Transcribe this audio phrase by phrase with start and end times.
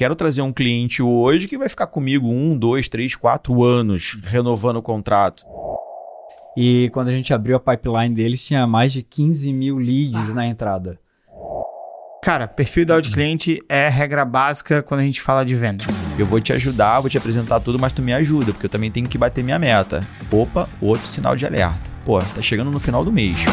[0.00, 4.78] quero trazer um cliente hoje que vai ficar comigo um, dois, três, quatro anos renovando
[4.78, 5.44] o contrato.
[6.56, 10.46] E quando a gente abriu a pipeline deles, tinha mais de 15 mil leads na
[10.46, 10.98] entrada.
[12.24, 15.84] Cara, perfil ideal de cliente é regra básica quando a gente fala de venda.
[16.18, 18.90] Eu vou te ajudar, vou te apresentar tudo, mas tu me ajuda, porque eu também
[18.90, 20.08] tenho que bater minha meta.
[20.32, 21.90] Opa, outro sinal de alerta.
[22.06, 23.44] Pô, tá chegando no final do mês.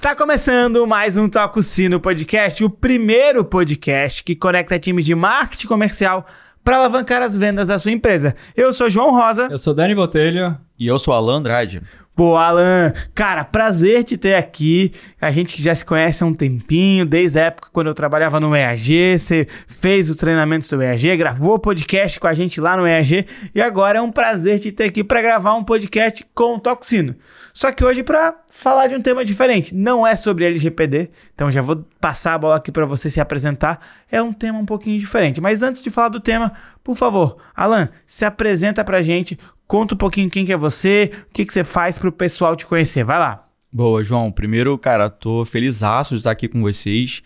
[0.00, 5.66] Está começando mais um Toco Sino Podcast, o primeiro podcast que conecta times de marketing
[5.66, 6.26] comercial
[6.64, 8.34] para alavancar as vendas da sua empresa.
[8.56, 9.48] Eu sou João Rosa.
[9.50, 10.56] Eu sou Dani Botelho.
[10.80, 11.82] E eu sou Alan Andrade.
[12.16, 14.92] Pô, Alan, cara, prazer te ter aqui.
[15.20, 18.40] A gente que já se conhece há um tempinho, desde a época quando eu trabalhava
[18.40, 22.86] no EAG, você fez os treinamentos do EAG, gravou podcast com a gente lá no
[22.86, 26.60] EAG e agora é um prazer te ter aqui para gravar um podcast com o
[26.60, 27.14] Toxino.
[27.52, 31.60] Só que hoje para falar de um tema diferente, não é sobre LGPD, então já
[31.60, 33.80] vou passar a bola aqui para você se apresentar.
[34.10, 37.88] É um tema um pouquinho diferente, mas antes de falar do tema, por favor, Alan,
[38.06, 39.38] se apresenta pra gente,
[39.70, 42.56] Conta um pouquinho quem que é você, o que, que você faz para o pessoal
[42.56, 43.04] te conhecer.
[43.04, 43.46] Vai lá.
[43.72, 44.28] Boa, João.
[44.32, 47.22] Primeiro, cara, tô feliz de estar aqui com vocês.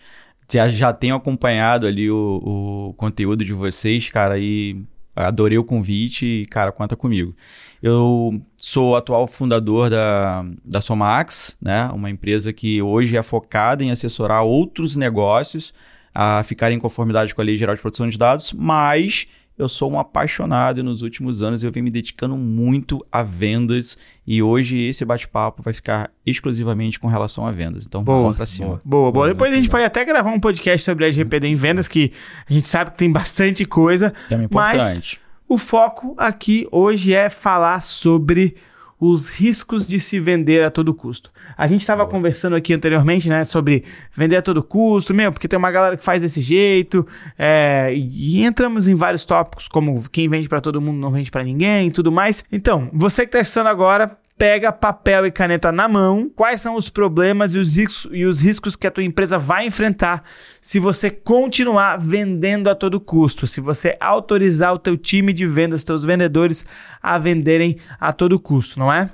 [0.53, 4.79] Já, já tenho acompanhado ali o, o conteúdo de vocês, cara, e
[5.15, 7.35] adorei o convite e, cara, conta comigo.
[7.81, 11.89] Eu sou o atual fundador da, da Somax, né?
[11.95, 15.73] Uma empresa que hoje é focada em assessorar outros negócios
[16.13, 19.25] a ficarem em conformidade com a Lei Geral de Proteção de Dados, mas
[19.57, 23.97] eu sou um apaixonado e nos últimos anos eu venho me dedicando muito a vendas
[24.27, 27.85] e hoje esse bate-papo vai ficar exclusivamente com relação a vendas.
[27.85, 28.67] Então, boa, vamos pra cima.
[28.67, 29.11] Boa, boa.
[29.11, 29.27] boa.
[29.29, 32.11] Depois a gente pode até gravar um podcast sobre a LGPD em vendas, que
[32.49, 34.13] a gente sabe que tem bastante coisa.
[34.29, 34.49] É importante.
[34.51, 38.55] Mas o foco aqui hoje é falar sobre
[38.99, 41.31] os riscos de se vender a todo custo.
[41.57, 45.57] A gente estava conversando aqui anteriormente, né, sobre vender a todo custo, meu, porque tem
[45.57, 47.05] uma galera que faz desse jeito,
[47.37, 51.43] é, e, entramos em vários tópicos, como quem vende para todo mundo não vende para
[51.43, 52.43] ninguém e tudo mais.
[52.51, 56.89] Então, você que está assistindo agora, pega papel e caneta na mão, quais são os
[56.89, 60.23] problemas e os, riscos, e os riscos que a tua empresa vai enfrentar
[60.59, 65.83] se você continuar vendendo a todo custo, se você autorizar o teu time de vendas,
[65.83, 66.65] teus vendedores
[67.01, 69.09] a venderem a todo custo, não é?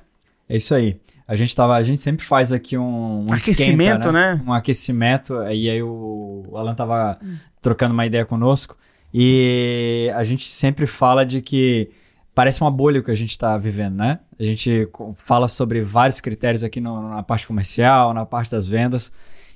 [0.49, 0.99] É isso aí.
[1.31, 4.35] A gente tava, a gente sempre faz aqui um, um aquecimento, esquenta, né?
[4.35, 4.43] né?
[4.45, 5.33] Um aquecimento.
[5.43, 7.17] E aí o Alan tava
[7.61, 8.75] trocando uma ideia conosco
[9.13, 11.89] e a gente sempre fala de que
[12.35, 14.19] parece uma bolha que a gente está vivendo, né?
[14.37, 19.13] A gente fala sobre vários critérios aqui no, na parte comercial, na parte das vendas.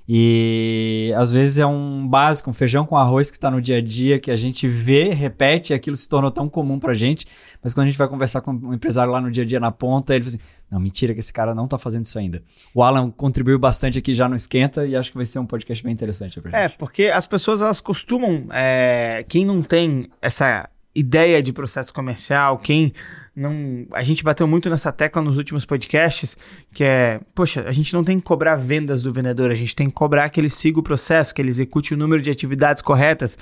[0.07, 3.81] E às vezes é um básico, um feijão com arroz que está no dia a
[3.81, 7.25] dia, que a gente vê, repete, e aquilo se tornou tão comum pra gente.
[7.63, 9.71] Mas quando a gente vai conversar com um empresário lá no dia a dia na
[9.71, 12.43] ponta, ele fala assim: não, mentira, que esse cara não tá fazendo isso ainda.
[12.73, 15.83] O Alan contribuiu bastante aqui já no Esquenta e acho que vai ser um podcast
[15.83, 16.73] bem interessante pra é, gente.
[16.73, 18.47] É, porque as pessoas elas costumam.
[18.51, 22.94] É, quem não tem essa ideia de processo comercial, quem
[23.35, 23.85] não.
[23.91, 26.38] A gente bateu muito nessa tecla nos últimos podcasts,
[26.72, 29.88] que é, poxa, a gente não tem que cobrar vendas do vendedor, a gente tem
[29.88, 33.38] que cobrar que ele siga o processo, que ele execute o número de atividades corretas.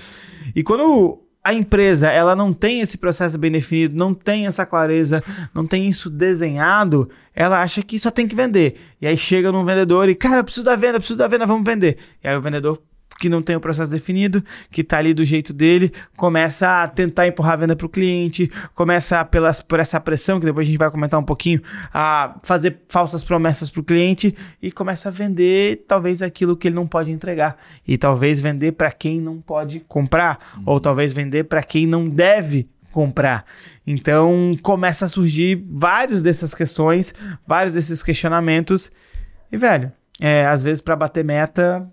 [0.56, 5.22] E quando a empresa ela não tem esse processo bem definido, não tem essa clareza,
[5.54, 8.78] não tem isso desenhado, ela acha que só tem que vender.
[9.02, 11.66] E aí chega num vendedor e, cara, eu preciso da venda, preciso da venda, vamos
[11.66, 11.98] vender.
[12.24, 12.82] E aí o vendedor
[13.24, 17.26] que não tem o processo definido, que está ali do jeito dele, começa a tentar
[17.26, 20.78] empurrar a venda para o cliente, começa pelas, por essa pressão, que depois a gente
[20.78, 21.62] vai comentar um pouquinho,
[21.94, 26.76] a fazer falsas promessas para o cliente e começa a vender talvez aquilo que ele
[26.76, 27.56] não pode entregar.
[27.88, 30.64] E talvez vender para quem não pode comprar, uhum.
[30.66, 33.46] ou talvez vender para quem não deve comprar.
[33.88, 37.14] Então começa a surgir vários dessas questões,
[37.48, 38.92] vários desses questionamentos.
[39.50, 41.90] E, velho, é, às vezes para bater meta,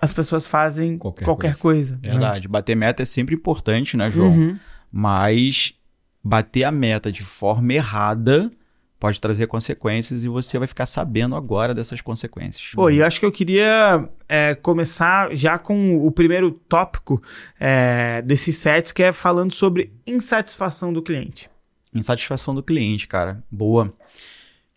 [0.00, 1.92] as pessoas fazem qualquer, qualquer coisa.
[1.94, 2.00] coisa.
[2.02, 2.10] Né?
[2.12, 2.48] Verdade.
[2.48, 2.52] Né?
[2.52, 4.30] Bater meta é sempre importante, né, João?
[4.30, 4.58] Uhum.
[4.90, 5.74] Mas
[6.22, 8.50] bater a meta de forma errada
[8.98, 12.70] pode trazer consequências e você vai ficar sabendo agora dessas consequências.
[12.74, 17.22] Pô, e eu acho que eu queria é, começar já com o primeiro tópico
[17.60, 21.50] é, desses sets, que é falando sobre insatisfação do cliente.
[21.92, 23.44] Insatisfação do cliente, cara.
[23.50, 23.92] Boa.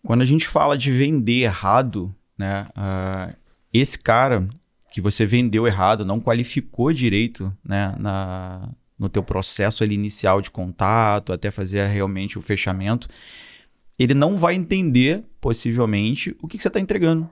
[0.04, 2.66] Quando a gente fala de vender errado, né?
[2.76, 3.34] Uh,
[3.72, 4.46] esse cara,
[4.98, 8.68] que você vendeu errado, não qualificou direito né, na,
[8.98, 13.06] no teu processo ali inicial de contato, até fazer realmente o fechamento,
[13.96, 17.30] ele não vai entender, possivelmente, o que, que você está entregando.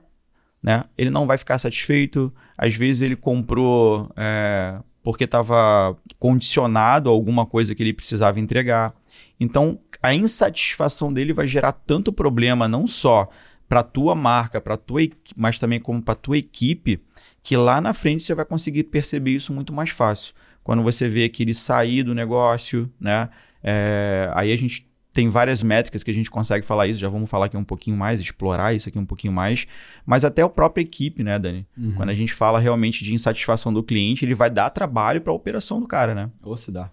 [0.63, 0.85] Né?
[0.97, 2.33] Ele não vai ficar satisfeito.
[2.57, 8.95] Às vezes ele comprou é, porque estava condicionado a alguma coisa que ele precisava entregar.
[9.41, 13.29] Então, a insatisfação dele vai gerar tanto problema, não só
[13.69, 15.03] para tua marca, para tua
[15.37, 17.01] mas também como para tua equipe,
[17.47, 20.35] que lá na frente você vai conseguir perceber isso muito mais fácil.
[20.65, 23.29] Quando você vê que ele sair do negócio, né?
[23.63, 27.31] É, aí a gente tem várias métricas que a gente consegue falar isso, já vamos
[27.31, 29.65] falar aqui um pouquinho mais, explorar isso aqui um pouquinho mais,
[30.05, 31.65] mas até a própria equipe, né, Dani?
[31.79, 31.95] Uhum.
[31.95, 35.37] Quando a gente fala realmente de insatisfação do cliente, ele vai dar trabalho para a
[35.37, 36.29] operação do cara, né?
[36.43, 36.91] Ou se dá.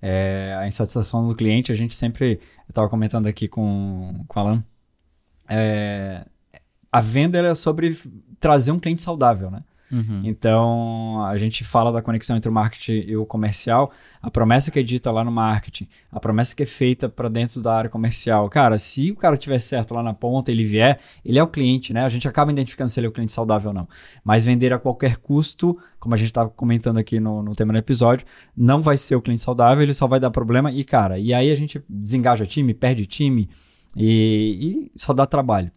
[0.00, 2.40] É, a insatisfação do cliente, a gente sempre.
[2.66, 4.64] Eu estava comentando aqui com, com o Alan.
[5.46, 6.24] É,
[6.90, 7.94] a venda é sobre
[8.40, 9.62] trazer um cliente saudável, né?
[9.90, 10.22] Uhum.
[10.24, 13.90] Então, a gente fala da conexão entre o marketing e o comercial.
[14.22, 17.60] A promessa que é dita lá no marketing, a promessa que é feita para dentro
[17.60, 18.48] da área comercial.
[18.48, 21.92] Cara, se o cara tiver certo lá na ponta, ele vier, ele é o cliente,
[21.92, 22.04] né?
[22.04, 23.88] A gente acaba identificando se ele é o cliente saudável ou não.
[24.24, 27.78] Mas vender a qualquer custo, como a gente estava comentando aqui no, no tema do
[27.78, 28.26] episódio,
[28.56, 30.70] não vai ser o cliente saudável, ele só vai dar problema.
[30.70, 33.48] E, cara, e aí a gente desengaja time, perde time
[33.96, 35.70] e, e só dá trabalho.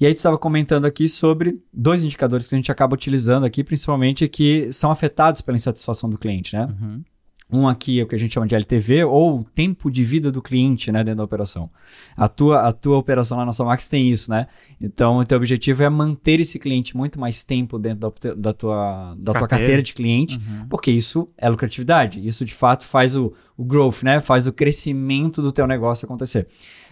[0.00, 3.64] E aí tu estava comentando aqui sobre dois indicadores que a gente acaba utilizando aqui,
[3.64, 6.66] principalmente que são afetados pela insatisfação do cliente, né?
[6.80, 7.02] Uhum.
[7.50, 10.42] Um aqui é o que a gente chama de LTV, ou tempo de vida do
[10.42, 11.70] cliente né, dentro da operação.
[12.14, 14.46] A tua, a tua operação lá na Somax tem isso, né?
[14.78, 19.14] Então, o teu objetivo é manter esse cliente muito mais tempo dentro da, da, tua,
[19.18, 19.38] da carteira.
[19.38, 20.68] tua carteira de cliente, uhum.
[20.68, 22.24] porque isso é lucratividade.
[22.24, 24.20] Isso, de fato, faz o, o growth, né?
[24.20, 26.46] Faz o crescimento do teu negócio acontecer.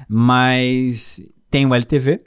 [0.09, 1.21] Mas
[1.51, 2.23] tem o LTV,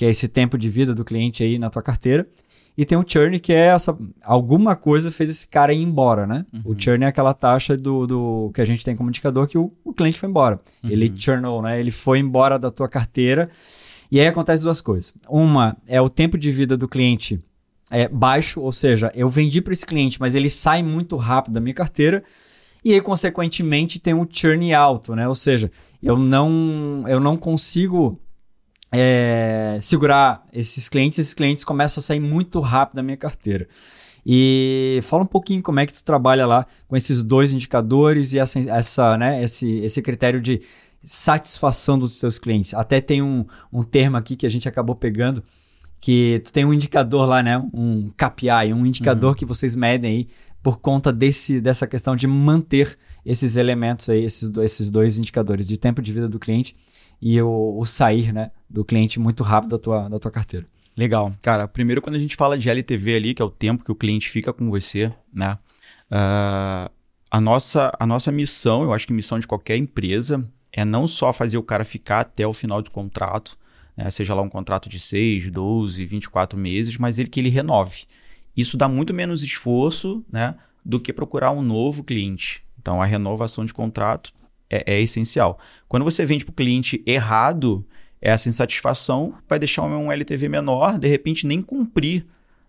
[0.00, 2.26] que é esse tempo de vida do cliente aí na tua carteira.
[2.74, 3.94] E tem o churn, que é essa.
[4.22, 6.46] Alguma coisa fez esse cara ir embora, né?
[6.54, 6.72] Uhum.
[6.72, 9.70] O churn é aquela taxa do, do que a gente tem como indicador que o,
[9.84, 10.58] o cliente foi embora.
[10.82, 10.88] Uhum.
[10.88, 11.78] Ele churnou, né?
[11.78, 13.46] Ele foi embora da tua carteira.
[14.10, 15.12] E aí acontece duas coisas.
[15.28, 17.38] Uma é o tempo de vida do cliente
[17.90, 21.60] é baixo, ou seja, eu vendi para esse cliente, mas ele sai muito rápido da
[21.60, 22.24] minha carteira.
[22.82, 25.28] E aí, consequentemente, tem um churn alto, né?
[25.28, 25.70] Ou seja,
[26.02, 28.18] eu não, eu não consigo
[28.92, 33.68] é, segurar esses clientes, esses clientes começam a sair muito rápido da minha carteira.
[34.24, 38.38] E fala um pouquinho como é que tu trabalha lá com esses dois indicadores e
[38.38, 40.60] essa, essa, né, esse, esse critério de
[41.02, 42.74] satisfação dos seus clientes.
[42.74, 45.42] Até tem um, um termo aqui que a gente acabou pegando,
[46.00, 47.58] que tu tem um indicador lá, né?
[47.72, 49.36] Um KPI, um indicador uhum.
[49.36, 50.26] que vocês medem aí
[50.62, 55.78] por conta desse, dessa questão de manter esses elementos aí, esses, esses dois indicadores de
[55.78, 56.74] tempo de vida do cliente
[57.20, 60.66] e o, o sair né, do cliente muito rápido da tua, da tua carteira.
[60.96, 61.32] Legal.
[61.42, 63.94] Cara, primeiro quando a gente fala de LTV ali, que é o tempo que o
[63.94, 65.58] cliente fica com você, né?
[66.10, 66.90] Uh,
[67.30, 71.32] a, nossa, a nossa missão, eu acho que missão de qualquer empresa, é não só
[71.32, 73.56] fazer o cara ficar até o final do contrato,
[73.96, 74.10] né?
[74.10, 78.04] seja lá um contrato de 6, 12, 24 meses, mas ele que ele renove.
[78.56, 82.64] Isso dá muito menos esforço né, do que procurar um novo cliente.
[82.78, 84.32] Então, a renovação de contrato
[84.70, 85.58] é, é essencial.
[85.88, 87.84] Quando você vende para o cliente errado,
[88.20, 92.24] essa insatisfação vai deixar um LTV menor, de repente nem cumprir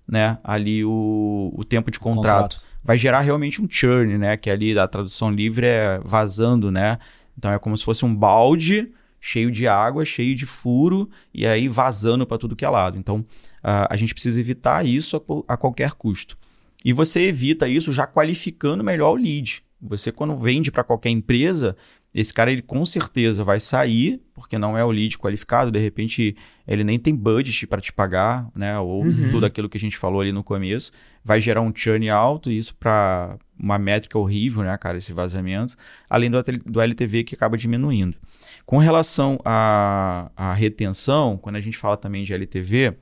[0.08, 2.56] né, ali o, o tempo de contrato.
[2.56, 2.72] contrato.
[2.84, 4.36] Vai gerar realmente um churn, né?
[4.36, 6.98] Que ali a tradução livre é vazando, né?
[7.38, 11.68] Então é como se fosse um balde cheio de água, cheio de furo e aí
[11.68, 12.98] vazando para tudo que é lado.
[12.98, 15.16] Então uh, a gente precisa evitar isso
[15.48, 16.38] a, a qualquer custo.
[16.84, 19.64] E você evita isso já qualificando melhor o lead.
[19.82, 21.76] Você, quando vende para qualquer empresa,
[22.14, 26.36] esse cara ele com certeza vai sair, porque não é o lead qualificado, de repente
[26.68, 28.78] ele nem tem budget para te pagar, né?
[28.78, 29.32] Ou uhum.
[29.32, 30.92] tudo aquilo que a gente falou ali no começo,
[31.24, 35.76] vai gerar um churn alto, isso para uma métrica horrível, né, cara, esse vazamento,
[36.10, 38.18] além do, do LTV que acaba diminuindo.
[38.66, 42.98] Com relação à, à retenção, quando a gente fala também de LTV,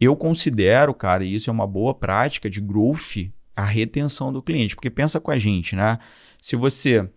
[0.00, 4.74] eu considero, cara, e isso é uma boa prática de growth a retenção do cliente.
[4.74, 5.98] Porque pensa com a gente, né?
[6.40, 7.08] Se você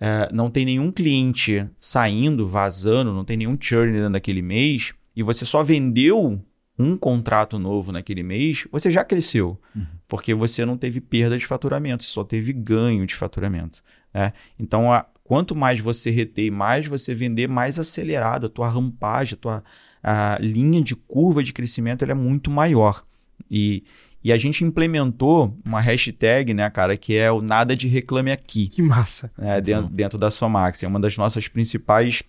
[0.00, 5.22] é, não tem nenhum cliente saindo, vazando, não tem nenhum churn dentro daquele mês, e
[5.22, 6.40] você só vendeu
[6.78, 9.60] um contrato novo naquele mês, você já cresceu.
[9.74, 9.86] Uhum.
[10.06, 13.82] Porque você não teve perda de faturamento, você só teve ganho de faturamento.
[14.14, 14.32] Né?
[14.58, 19.36] Então, a, quanto mais você reter, mais você vender, mais acelerado a tua rampagem, a
[19.36, 19.64] tua
[20.02, 23.02] a linha de curva de crescimento é muito maior.
[23.50, 23.84] E,
[24.22, 28.68] e a gente implementou uma hashtag, né, cara, que é o nada de reclame aqui.
[28.68, 29.30] Que massa.
[29.38, 30.82] Né, dentro, dentro da Somax.
[30.82, 32.22] É uma das nossas principais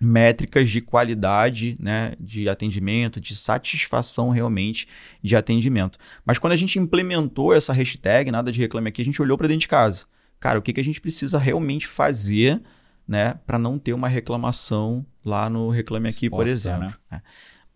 [0.00, 4.88] métricas de qualidade, né, de atendimento, de satisfação realmente
[5.22, 5.96] de atendimento.
[6.24, 9.46] Mas quando a gente implementou essa hashtag, nada de reclame aqui, a gente olhou para
[9.46, 10.06] dentro de casa.
[10.40, 12.60] Cara, o que, que a gente precisa realmente fazer,
[13.06, 16.80] né, para não ter uma reclamação lá no reclame aqui, Exposta, por exemplo.
[16.88, 16.94] Né?
[17.12, 17.20] É.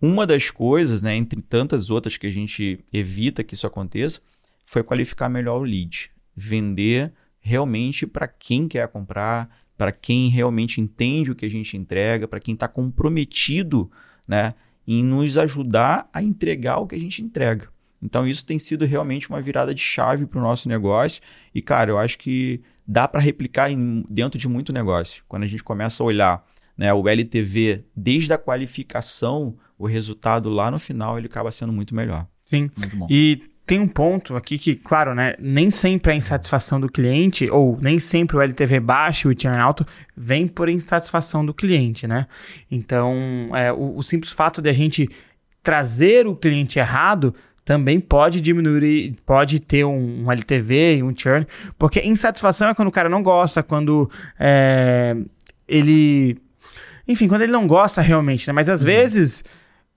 [0.01, 4.21] Uma das coisas, né, entre tantas outras que a gente evita que isso aconteça,
[4.65, 6.11] foi qualificar melhor o lead.
[6.35, 12.27] Vender realmente para quem quer comprar, para quem realmente entende o que a gente entrega,
[12.27, 13.91] para quem está comprometido,
[14.27, 14.55] né,
[14.87, 17.69] em nos ajudar a entregar o que a gente entrega.
[18.03, 21.23] Então isso tem sido realmente uma virada de chave para o nosso negócio
[21.55, 25.25] e cara, eu acho que dá para replicar em, dentro de muito negócio.
[25.27, 30.71] Quando a gente começa a olhar né, o LTV desde a qualificação, o resultado lá
[30.71, 32.27] no final ele acaba sendo muito melhor.
[32.45, 32.71] Sim.
[32.77, 33.07] Muito bom.
[33.11, 37.77] E tem um ponto aqui que, claro, né, nem sempre a insatisfação do cliente, ou
[37.83, 39.85] nem sempre o LTV baixo e o churn alto
[40.17, 42.29] vem por insatisfação do cliente, né?
[42.71, 45.11] Então, é, o, o simples fato de a gente
[45.65, 51.45] trazer o cliente errado também pode diminuir, pode ter um, um, LTV e um churn,
[51.77, 55.17] porque insatisfação é quando o cara não gosta, quando é,
[55.67, 56.39] ele.
[57.09, 58.53] Enfim, quando ele não gosta realmente, né?
[58.53, 58.87] Mas às uhum.
[58.87, 59.45] vezes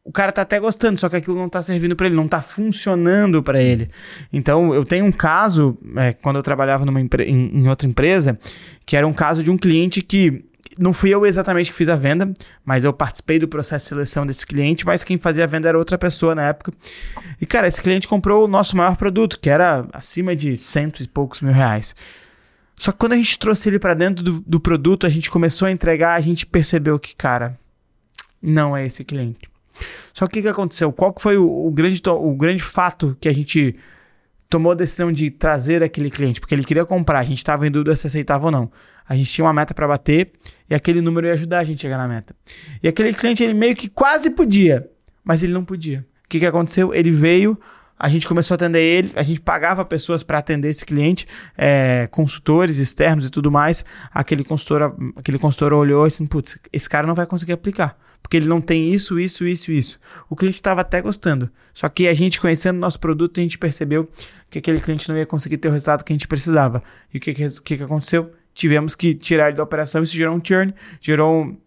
[0.10, 2.42] o cara tá até gostando, só que aquilo não tá servindo para ele, não tá
[2.42, 3.92] funcionando para ele.
[4.34, 8.40] Então, eu tenho um caso, é, quando eu trabalhava numa em, em outra empresa,
[8.88, 10.44] que era um caso de um cliente que
[10.80, 12.34] não fui eu exatamente que fiz a venda,
[12.66, 15.78] mas eu participei do processo de seleção desse cliente, mas quem fazia a venda era
[15.78, 16.74] outra pessoa na época.
[17.40, 21.08] E, cara, esse cliente comprou o nosso maior produto, que era acima de cento e
[21.08, 21.94] poucos mil reais.
[22.76, 25.68] Só que quando a gente trouxe ele para dentro do, do produto, a gente começou
[25.68, 27.60] a entregar, a gente percebeu que, cara,
[28.42, 29.49] não é esse cliente.
[30.14, 30.92] Só que o que, aconteceu?
[30.92, 33.76] Qual que foi o, o, grande, o grande fato que a gente
[34.50, 36.40] tomou a decisão de trazer aquele cliente?
[36.40, 38.72] Porque ele queria comprar, a gente estava em dúvida se aceitava ou não.
[39.08, 40.32] A gente tinha uma meta para bater
[40.70, 42.36] e aquele número ia ajudar a gente a chegar na meta.
[42.84, 44.88] E aquele cliente, ele meio que quase podia,
[45.24, 46.06] mas ele não podia.
[46.26, 46.94] O que, que aconteceu?
[46.94, 47.60] Ele veio,
[47.98, 52.08] a gente começou a atender ele, a gente pagava pessoas para atender esse cliente, é,
[52.12, 53.84] consultores externos e tudo mais.
[54.14, 57.98] Aquele consultor, aquele consultor olhou e disse: Putz, esse cara não vai conseguir aplicar.
[58.22, 60.00] Porque ele não tem isso, isso, isso, isso.
[60.30, 61.50] O cliente estava até gostando.
[61.74, 64.08] Só que a gente, conhecendo o nosso produto, a gente percebeu
[64.50, 66.84] que aquele cliente não ia conseguir ter o resultado que a gente precisava.
[67.14, 68.32] E o que, que, que, que aconteceu?
[68.54, 70.04] Tivemos que tirar ele da operação.
[70.04, 71.58] Isso gerou um churn, gerou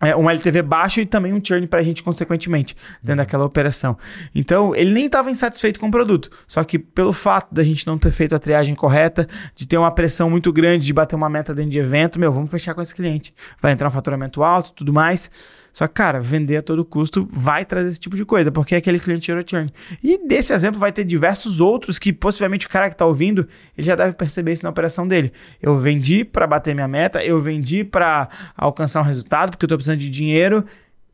[0.00, 3.16] é, um LTV baixo e também um churn para a gente, consequentemente, dentro uhum.
[3.16, 3.96] daquela operação.
[4.34, 6.30] Então, ele nem estava insatisfeito com o produto.
[6.46, 9.90] Só que pelo fato da gente não ter feito a triagem correta, de ter uma
[9.90, 12.94] pressão muito grande, de bater uma meta dentro de evento, meu, vamos fechar com esse
[12.94, 13.34] cliente.
[13.60, 15.30] Vai entrar um faturamento alto tudo mais.
[15.78, 18.98] Só que, cara, vender a todo custo vai trazer esse tipo de coisa, porque aquele
[18.98, 19.72] cliente gerou churn.
[20.02, 23.86] E desse exemplo vai ter diversos outros que possivelmente o cara que está ouvindo, ele
[23.86, 25.32] já deve perceber isso na operação dele.
[25.62, 29.78] Eu vendi para bater minha meta, eu vendi para alcançar um resultado, porque eu estou
[29.78, 30.64] precisando de dinheiro.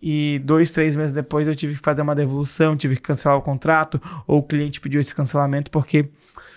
[0.00, 3.42] E dois, três meses depois eu tive que fazer uma devolução, tive que cancelar o
[3.42, 6.08] contrato, ou o cliente pediu esse cancelamento porque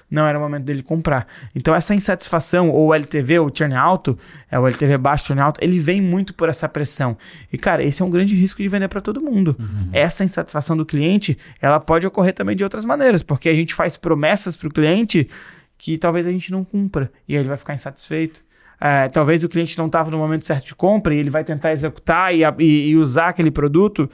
[0.10, 1.28] não era o momento dele comprar.
[1.54, 4.18] Então essa insatisfação, ou o LTV, ou o churn alto,
[4.50, 7.18] é o LTV baixo, churn alto, ele vem muito por essa pressão.
[7.52, 9.56] E cara, esse é um grande risco de vender para todo mundo.
[9.60, 9.90] Uhum.
[9.92, 13.98] Essa insatisfação do cliente, ela pode ocorrer também de outras maneiras, porque a gente faz
[13.98, 15.30] promessas para o cliente
[15.78, 18.46] que talvez a gente não cumpra e aí ele vai ficar insatisfeito.
[18.80, 21.72] É, talvez o cliente não estava no momento certo de compra e ele vai tentar
[21.72, 24.10] executar e, e, e usar aquele produto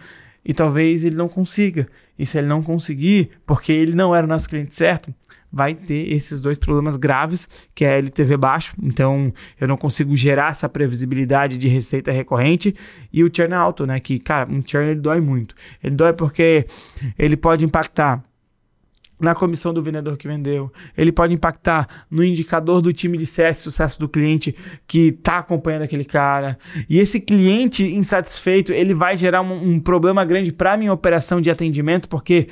[0.46, 1.88] e talvez ele não consiga.
[2.18, 5.14] E se ele não conseguir, porque ele não era o nosso cliente certo,
[5.52, 9.32] vai ter esses dois problemas graves, que é LTV baixo, então
[9.62, 12.76] eu não consigo gerar essa previsibilidade de receita recorrente,
[13.12, 15.54] e o churn alto, né, que, cara, um churn ele dói muito.
[15.84, 16.66] Ele dói porque
[17.18, 18.24] ele pode impactar
[19.20, 23.60] na comissão do vendedor que vendeu, ele pode impactar no indicador do time de CS,
[23.60, 24.56] sucesso do cliente
[24.86, 26.58] que está acompanhando aquele cara.
[26.90, 31.50] E esse cliente insatisfeito, ele vai gerar um, um problema grande para minha operação de
[31.50, 32.50] atendimento, porque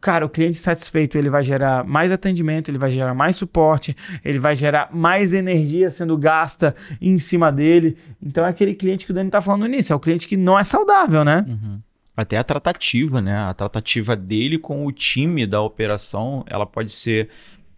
[0.00, 4.38] cara, o cliente satisfeito, ele vai gerar mais atendimento, ele vai gerar mais suporte, ele
[4.38, 7.96] vai gerar mais energia sendo gasta em cima dele.
[8.20, 10.58] Então é aquele cliente que o Dani tá falando nisso, é o cliente que não
[10.58, 11.44] é saudável, né?
[11.48, 11.80] Uhum.
[12.16, 13.36] Até a tratativa, né?
[13.36, 17.28] A tratativa dele com o time da operação, ela pode ser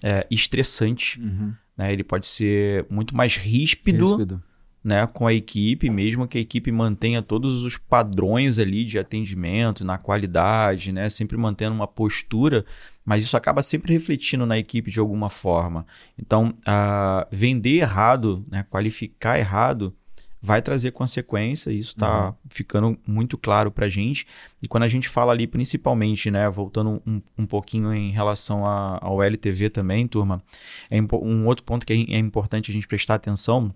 [0.02, 1.20] é, estressante.
[1.20, 1.52] Uhum.
[1.76, 1.92] Né?
[1.92, 4.16] Ele pode ser muito mais ríspido.
[4.16, 4.42] ríspido
[4.82, 9.84] né, com a equipe, mesmo que a equipe mantenha todos os padrões ali de atendimento,
[9.84, 12.64] na qualidade, né, sempre mantendo uma postura,
[13.04, 15.86] mas isso acaba sempre refletindo na equipe de alguma forma.
[16.16, 19.94] Então, uh, vender errado, né, qualificar errado,
[20.40, 22.34] vai trazer consequência, isso está uhum.
[22.48, 24.26] ficando muito claro para a gente.
[24.62, 28.98] E quando a gente fala ali, principalmente, né, voltando um, um pouquinho em relação a,
[29.02, 30.42] ao LTV também, turma,
[30.90, 33.74] é um outro ponto que é, importante a gente prestar atenção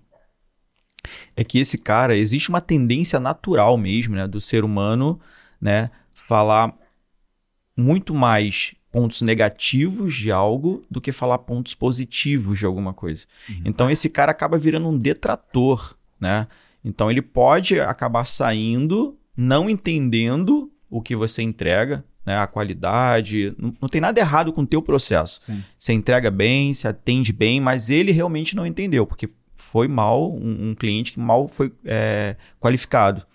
[1.35, 5.19] é que esse cara, existe uma tendência natural mesmo, né, do ser humano,
[5.59, 6.73] né, falar
[7.75, 13.25] muito mais pontos negativos de algo do que falar pontos positivos de alguma coisa.
[13.49, 13.61] Uhum.
[13.65, 16.47] Então esse cara acaba virando um detrator, né?
[16.83, 22.37] Então ele pode acabar saindo, não entendendo o que você entrega, né?
[22.37, 25.41] A qualidade, não, não tem nada errado com o teu processo.
[25.45, 25.63] Sim.
[25.77, 30.69] Você entrega bem, você atende bem, mas ele realmente não entendeu, porque foi mal, um,
[30.69, 33.25] um cliente que mal foi é, qualificado.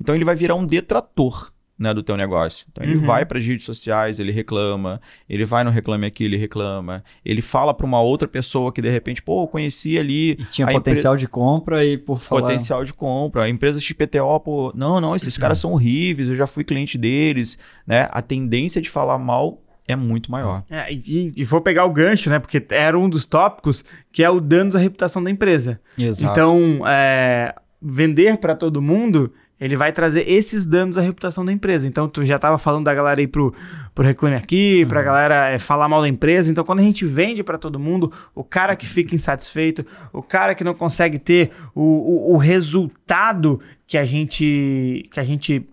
[0.00, 2.66] Então ele vai virar um detrator né, do teu negócio.
[2.70, 3.06] Então ele Uhum.
[3.06, 7.42] vai para as redes sociais, ele reclama, ele vai no Reclame Aqui, ele reclama, ele
[7.42, 11.16] fala para uma outra pessoa que de repente, pô, eu conheci ali E tinha potencial
[11.16, 12.42] de compra e por falar...
[12.42, 13.42] potencial de compra.
[13.44, 17.58] A empresa XPTO, pô, não, não, esses caras são horríveis, eu já fui cliente deles,
[17.86, 18.08] né?
[18.12, 20.64] A tendência de falar mal é muito maior.
[20.70, 22.38] É, e, e vou pegar o gancho, né?
[22.38, 25.80] Porque era um dos tópicos que é o danos à reputação da empresa.
[25.98, 26.32] Exato.
[26.32, 31.86] Então, é, vender para todo mundo, ele vai trazer esses danos à reputação da empresa.
[31.86, 33.54] Então, tu já estava falando da galera aí pro,
[33.94, 36.50] pro Reclame Aqui, pra galera é, falar mal da empresa.
[36.50, 40.54] Então, quando a gente vende para todo mundo, o cara que fica insatisfeito, o cara
[40.54, 45.66] que não consegue ter o, o, o resultado que a gente, que a gente,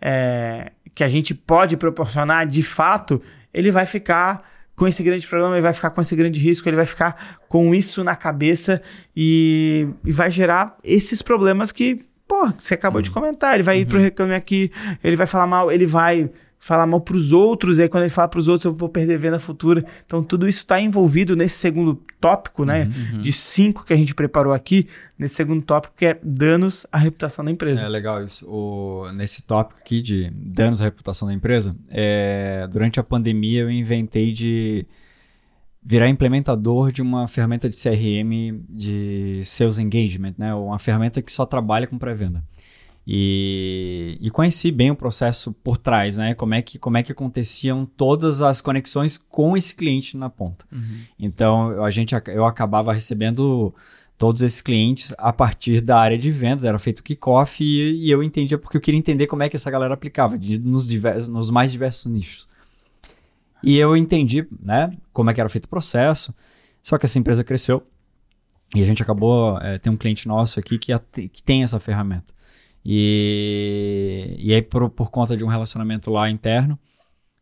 [0.00, 3.20] é, que a gente pode proporcionar de fato,
[3.52, 6.76] ele vai ficar com esse grande problema, ele vai ficar com esse grande risco, ele
[6.76, 8.82] vai ficar com isso na cabeça
[9.14, 13.54] e, e vai gerar esses problemas que, pô, você acabou de comentar.
[13.54, 14.72] Ele vai ir pro Reclame Aqui,
[15.04, 18.28] ele vai falar mal, ele vai falar mal pros outros, e aí quando ele fala
[18.28, 19.84] pros outros eu vou perder venda futura.
[20.06, 22.84] Então tudo isso está envolvido nesse segundo tópico, né,
[23.20, 24.86] de cinco que a gente preparou aqui,
[25.18, 27.84] nesse segundo tópico que é danos à reputação da empresa.
[27.84, 28.48] É legal isso.
[28.48, 33.70] O, nesse tópico aqui de danos à reputação da empresa, é, durante a pandemia eu
[33.70, 34.86] inventei de
[35.84, 40.54] virar implementador de uma ferramenta de CRM de Sales Engagement, né?
[40.54, 42.44] Uma ferramenta que só trabalha com pré-venda.
[43.04, 46.34] E, e conheci bem o processo por trás, né?
[46.34, 50.64] Como é, que, como é que aconteciam todas as conexões com esse cliente na ponta.
[51.18, 53.74] Então, a gente, eu acabava recebendo
[54.16, 58.22] todos esses clientes a partir da área de vendas, era feito kickoff e, e eu
[58.22, 61.50] entendia porque eu queria entender como é que essa galera aplicava de- nos, diversos, nos
[61.50, 62.46] mais diversos nichos.
[63.62, 66.34] E eu entendi, né, como é que era feito o processo,
[66.82, 67.82] só que essa empresa cresceu
[68.74, 70.92] e a gente acabou, é, tem um cliente nosso aqui que,
[71.28, 72.32] que tem essa ferramenta.
[72.84, 76.78] E, e aí, por, por conta de um relacionamento lá interno,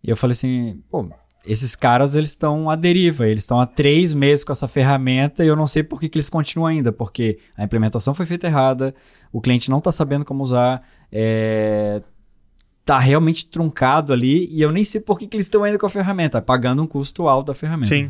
[0.02, 1.08] eu falei assim, pô,
[1.46, 5.48] esses caras eles estão à deriva, eles estão há três meses com essa ferramenta e
[5.48, 8.94] eu não sei por que, que eles continuam ainda, porque a implementação foi feita errada,
[9.32, 12.02] o cliente não está sabendo como usar, é,
[12.84, 15.86] tá realmente truncado ali e eu nem sei por que, que eles estão ainda com
[15.86, 17.94] a ferramenta, pagando um custo alto da ferramenta.
[17.94, 18.08] Sim.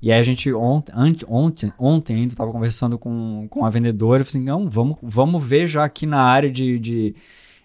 [0.00, 4.22] E aí a gente ontem, ante- ontem, ontem ainda estava conversando com, com a vendedora
[4.22, 7.14] e falei assim, não, vamos, vamos ver já aqui na área de, de,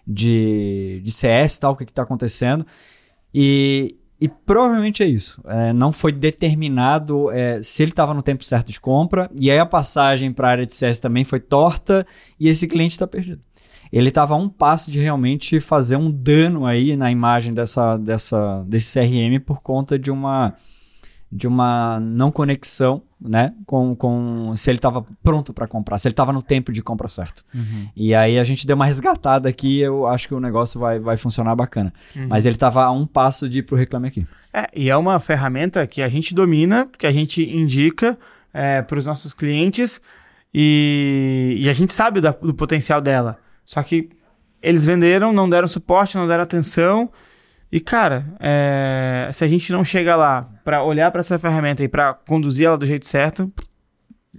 [0.06, 2.66] de, de CS tal, o que está acontecendo.
[3.34, 5.40] E, e provavelmente é isso.
[5.46, 9.58] É, não foi determinado é, se ele estava no tempo certo de compra, e aí
[9.58, 12.06] a passagem para a área de CS também foi torta,
[12.38, 13.40] e esse cliente está perdido.
[13.92, 18.62] Ele estava a um passo de realmente fazer um dano aí na imagem dessa, dessa,
[18.66, 20.54] desse CRM por conta de uma
[21.32, 26.12] de uma não conexão, né, com, com se ele estava pronto para comprar, se ele
[26.12, 27.44] estava no tempo de compra certo.
[27.94, 31.16] E aí a gente deu uma resgatada aqui, eu acho que o negócio vai, vai
[31.16, 31.92] funcionar bacana.
[32.28, 34.26] Mas ele estava a um passo de ir pro Reclame Aqui.
[34.52, 38.18] É, e é uma ferramenta que a gente domina, que a gente indica
[38.88, 40.00] para os nossos clientes
[40.52, 43.38] e, e a gente sabe da- do potencial dela.
[43.70, 44.10] Só que
[44.60, 47.08] eles venderam, não deram suporte, não deram atenção.
[47.70, 51.88] E, cara, é, se a gente não chega lá para olhar para essa ferramenta e
[51.88, 53.52] para conduzir ela do jeito certo,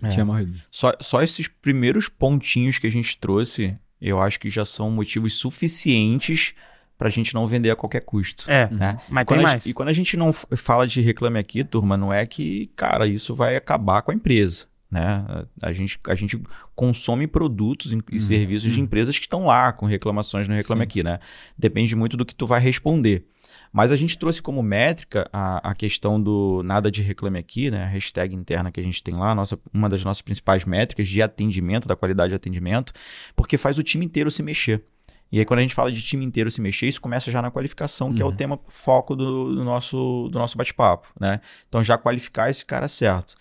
[0.04, 0.10] É.
[0.10, 0.58] Tinha morrido.
[0.70, 5.36] Só, só esses primeiros pontinhos que a gente trouxe, eu acho que já são motivos
[5.38, 6.54] suficientes
[6.98, 8.44] pra gente não vender a qualquer custo.
[8.52, 8.68] é.
[8.70, 8.98] Né?
[9.10, 9.64] Mas E quando tem a mais.
[9.64, 13.08] gente- e quando a gente não fala de reclame aqui, turma, não é que, cara,
[13.08, 14.66] isso vai acabar com a empresa.
[14.92, 15.24] Né?
[15.62, 16.38] A, gente, a gente
[16.76, 21.02] consome produtos e- e serviços de empresas que estão lá com reclamações no Reclame Aqui,
[21.02, 21.18] né?
[21.58, 23.26] Depende muito do que tu vai responder.
[23.72, 27.86] Mas a gente trouxe como métrica a, a questão do nada de reclame aqui, né?
[27.86, 31.22] A hashtag interna que a gente tem lá, nossa, uma das nossas principais métricas de
[31.22, 32.92] atendimento, da qualidade de atendimento,
[33.34, 34.84] porque faz o time inteiro se mexer.
[35.32, 37.50] E aí, quando a gente fala de time inteiro se mexer, isso começa já na
[37.50, 41.40] qualificação, que é o tema foco do, do nosso, do nosso bate-papo, né?
[41.70, 43.36] Então, já qualificar esse cara certo.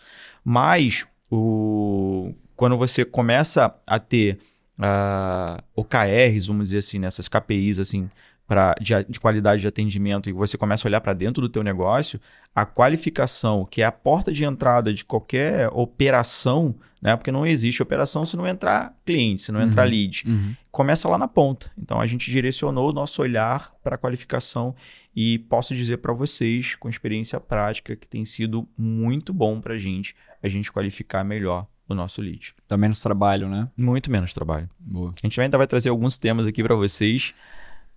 [0.44, 4.38] Mas, o, quando você começa a ter
[4.78, 8.10] ah, OKRs, vamos dizer assim, nessas KPIs, assim,
[8.46, 11.62] pra, de, de qualidade de atendimento, e você começa a olhar para dentro do teu
[11.62, 12.20] negócio,
[12.54, 17.16] a qualificação, que é a porta de entrada de qualquer operação, né?
[17.16, 20.24] Porque não existe operação se não entrar cliente, se não entrar lead
[20.70, 21.70] começa lá na ponta.
[21.78, 24.74] Então a gente direcionou o nosso olhar para a qualificação
[25.14, 29.78] e posso dizer para vocês, com experiência prática, que tem sido muito bom para a
[29.78, 32.54] gente a gente qualificar melhor o nosso lead.
[32.66, 33.68] Tá menos trabalho, né?
[33.76, 34.68] Muito menos trabalho.
[34.78, 35.10] Boa.
[35.10, 37.34] A gente ainda vai trazer alguns temas aqui para vocês.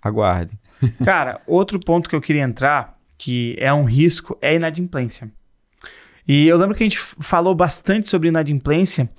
[0.02, 0.58] Aguardem.
[1.06, 5.32] Cara, outro ponto que eu queria entrar, que é um risco, é a inadimplência.
[6.28, 9.10] E eu lembro que a gente falou bastante sobre inadimplência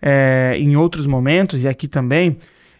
[0.00, 2.36] é, em outros momentos e aqui também.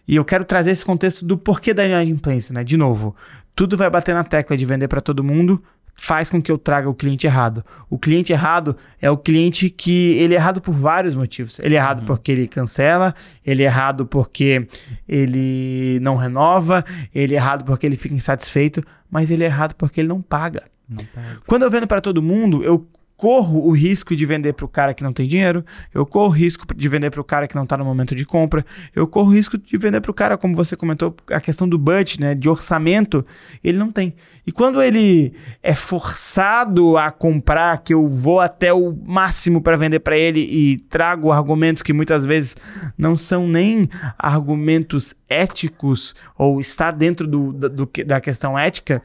[0.07, 2.63] E eu quero trazer esse contexto do porquê da inadimplência, né?
[2.63, 3.15] De novo,
[3.55, 5.63] tudo vai bater na tecla de vender para todo mundo,
[5.95, 7.63] faz com que eu traga o cliente errado.
[7.89, 11.59] O cliente errado é o cliente que ele é errado por vários motivos.
[11.59, 12.05] Ele é errado uhum.
[12.05, 13.13] porque ele cancela,
[13.45, 14.67] ele é errado porque
[15.07, 20.01] ele não renova, ele é errado porque ele fica insatisfeito, mas ele é errado porque
[20.01, 20.63] ele não paga.
[20.89, 21.39] Não paga.
[21.45, 22.87] Quando eu vendo para todo mundo, eu
[23.23, 26.35] corro o risco de vender para o cara que não tem dinheiro, eu corro o
[26.35, 29.29] risco de vender para o cara que não está no momento de compra, eu corro
[29.29, 32.35] o risco de vender para o cara, como você comentou, a questão do budget, né,
[32.35, 33.25] de orçamento,
[33.63, 34.13] ele não tem.
[34.45, 40.01] E quando ele é forçado a comprar, que eu vou até o máximo para vender
[40.01, 42.57] para ele e trago argumentos que muitas vezes
[42.97, 43.87] não são nem
[44.19, 49.01] argumentos éticos ou está dentro do, do, da questão ética,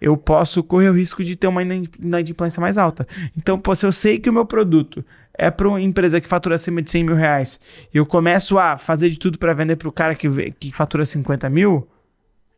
[0.00, 3.06] eu posso correr o risco de ter uma inadimplência mais alta.
[3.36, 5.04] Então, pô, se eu sei que o meu produto
[5.34, 7.60] é para uma empresa que fatura acima de 100 mil reais
[7.92, 11.04] e eu começo a fazer de tudo para vender para o cara que, que fatura
[11.04, 11.88] 50 mil,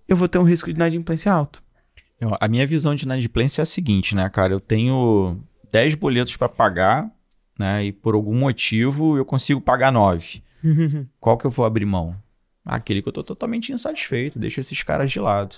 [0.09, 1.63] eu vou ter um risco de inadimplência alto.
[2.41, 4.53] A minha visão de inadimplência é a seguinte, né, cara?
[4.53, 5.39] Eu tenho
[5.71, 7.09] 10 boletos para pagar,
[7.59, 7.85] né?
[7.85, 10.43] E por algum motivo eu consigo pagar 9.
[11.21, 12.17] Qual que eu vou abrir mão?
[12.65, 15.57] Aquele que eu tô totalmente insatisfeito, deixa esses caras de lado.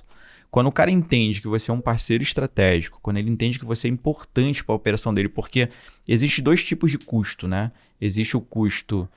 [0.50, 3.86] Quando o cara entende que você é um parceiro estratégico, quando ele entende que você
[3.86, 5.68] é importante para a operação dele, porque
[6.08, 7.70] existe dois tipos de custo, né?
[8.00, 9.08] Existe o custo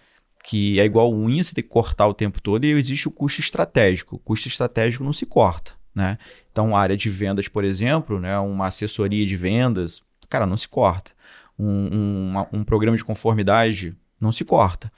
[0.44, 3.40] que é igual unha, você tem que cortar o tempo todo, e existe o custo
[3.40, 4.18] estratégico.
[4.18, 6.18] O custo estratégico não se corta, né?
[6.52, 10.68] Então, a área de vendas, por exemplo, né, uma assessoria de vendas, cara, não se
[10.68, 11.14] corta.
[11.58, 14.92] Um, um, um programa de conformidade não se corta.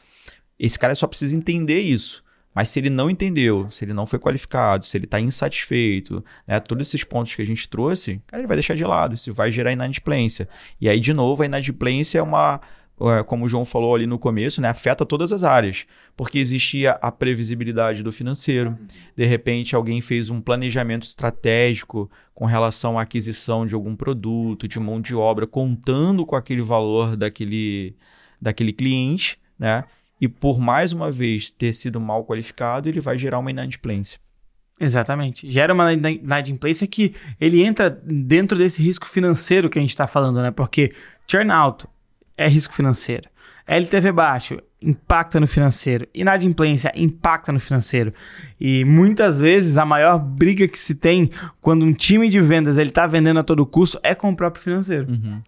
[0.57, 2.24] Esse cara só precisa entender isso.
[2.55, 6.57] Mas se ele não entendeu, se ele não foi qualificado, se ele está insatisfeito, né,
[6.61, 9.13] todos esses pontos que a gente trouxe, cara, ele vai deixar de lado.
[9.13, 10.47] Isso vai gerar inadimplência.
[10.79, 12.61] E aí, de novo, a inadimplência é uma.
[12.97, 15.85] É, como o João falou ali no começo, né, afeta todas as áreas.
[16.15, 18.77] Porque existia a previsibilidade do financeiro.
[19.17, 24.79] De repente, alguém fez um planejamento estratégico com relação à aquisição de algum produto, de
[24.79, 27.97] mão de obra, contando com aquele valor daquele,
[28.41, 29.83] daquele cliente, né?
[30.19, 34.19] E por mais uma vez ter sido mal qualificado, ele vai gerar uma inadimplência.
[34.79, 35.49] Exatamente.
[35.49, 40.41] Gera uma inadimplência que ele entra dentro desse risco financeiro que a gente está falando,
[40.41, 40.51] né?
[40.51, 40.93] Porque
[41.27, 41.87] churn out
[42.37, 43.29] é risco financeiro.
[43.67, 46.07] LTV baixo impacta no financeiro.
[46.13, 48.13] Inadimplência impacta no financeiro.
[48.59, 52.89] E muitas vezes a maior briga que se tem quando um time de vendas ele
[52.89, 55.09] está vendendo a todo custo é com o próprio financeiro.
[55.09, 55.41] Uhum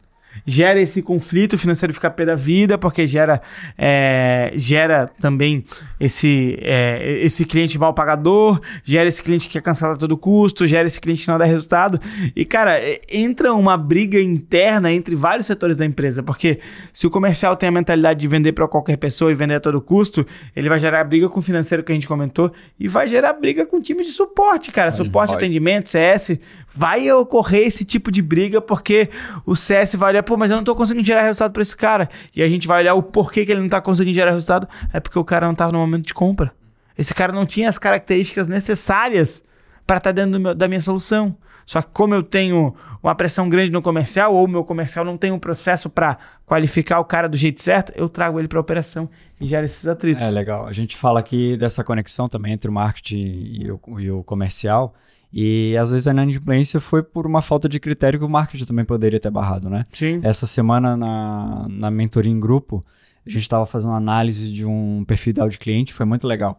[0.45, 3.41] gera esse conflito financeiro fica pé da vida, porque gera,
[3.77, 5.63] é, gera também
[5.99, 10.67] esse, é, esse cliente mal pagador, gera esse cliente que quer cancelar a todo custo,
[10.67, 11.99] gera esse cliente que não dá resultado.
[12.35, 16.59] E, cara, é, entra uma briga interna entre vários setores da empresa, porque
[16.93, 19.81] se o comercial tem a mentalidade de vender para qualquer pessoa e vender a todo
[19.81, 23.33] custo, ele vai gerar briga com o financeiro que a gente comentou e vai gerar
[23.33, 24.91] briga com o time de suporte, cara.
[24.91, 26.39] Suporte, atendimento, CS.
[26.73, 29.09] Vai ocorrer esse tipo de briga porque
[29.45, 32.09] o CS vai olhar pô, mas eu não tô conseguindo gerar resultado para esse cara.
[32.35, 34.67] E a gente vai olhar o porquê que ele não tá conseguindo gerar resultado.
[34.91, 36.51] É porque o cara não tava no momento de compra.
[36.97, 39.41] Esse cara não tinha as características necessárias
[39.85, 41.35] para estar tá dentro meu, da minha solução.
[41.65, 45.31] Só que como eu tenho uma pressão grande no comercial, ou meu comercial não tem
[45.31, 49.09] um processo para qualificar o cara do jeito certo, eu trago ele para a operação
[49.39, 50.25] e gera esses atritos.
[50.25, 50.65] É legal.
[50.65, 54.93] A gente fala aqui dessa conexão também entre o marketing e o, e o comercial.
[55.39, 58.83] E às vezes a inadimplência foi por uma falta de critério que o marketing também
[58.83, 59.83] poderia ter barrado, né?
[59.91, 60.19] Sim.
[60.23, 62.83] Essa semana na, na mentoria em grupo,
[63.23, 66.57] a gente estava fazendo uma análise de um perfil de cliente, foi muito legal.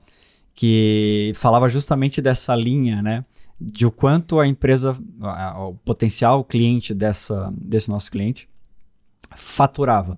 [0.55, 3.25] Que falava justamente dessa linha, né?
[3.61, 4.97] De o quanto a empresa,
[5.57, 8.49] o potencial cliente dessa, desse nosso cliente
[9.35, 10.17] faturava.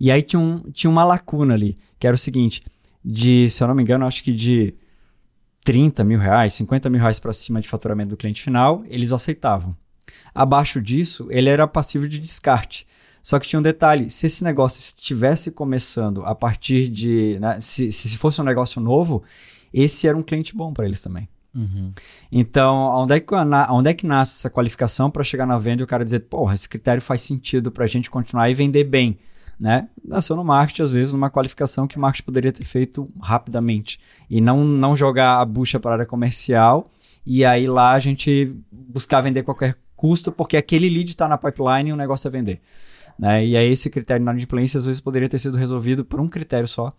[0.00, 2.62] E aí tinha, um, tinha uma lacuna ali, que era o seguinte:
[3.04, 4.72] de, se eu não me engano, acho que de
[5.64, 9.76] 30 mil reais, 50 mil reais para cima de faturamento do cliente final, eles aceitavam.
[10.34, 12.86] Abaixo disso, ele era passivo de descarte.
[13.22, 17.38] Só que tinha um detalhe: se esse negócio estivesse começando a partir de.
[17.40, 19.22] Né, se, se fosse um negócio novo,
[19.72, 21.28] esse era um cliente bom para eles também.
[21.54, 21.92] Uhum.
[22.30, 23.34] Então, onde é, que,
[23.70, 26.54] onde é que nasce essa qualificação para chegar na venda e o cara dizer, porra,
[26.54, 29.18] esse critério faz sentido para a gente continuar e vender bem?
[29.60, 29.88] Né?
[30.02, 34.00] Nasceu no marketing, às vezes, numa qualificação que o marketing poderia ter feito rapidamente.
[34.30, 36.84] E não, não jogar a bucha para a área comercial
[37.26, 41.90] e aí lá a gente buscar vender qualquer custo, porque aquele lead está na pipeline
[41.90, 42.60] e o negócio é vender.
[43.18, 43.44] Né?
[43.44, 46.66] E aí esse critério na inadimplência às vezes poderia ter sido resolvido por um critério
[46.66, 46.90] só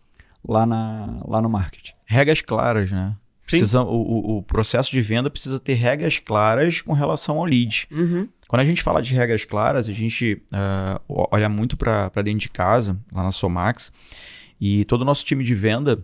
[0.48, 1.94] lá, na, lá no marketing.
[2.06, 3.16] Regras claras, né?
[3.44, 7.88] Precisa, o, o, processo de venda precisa ter regras claras com relação ao lead.
[7.92, 8.30] Uhum.
[8.52, 12.50] Quando a gente fala de regras claras, a gente uh, olha muito para dentro de
[12.50, 13.94] casa, lá na Somax,
[14.60, 16.04] e todo o nosso time de venda,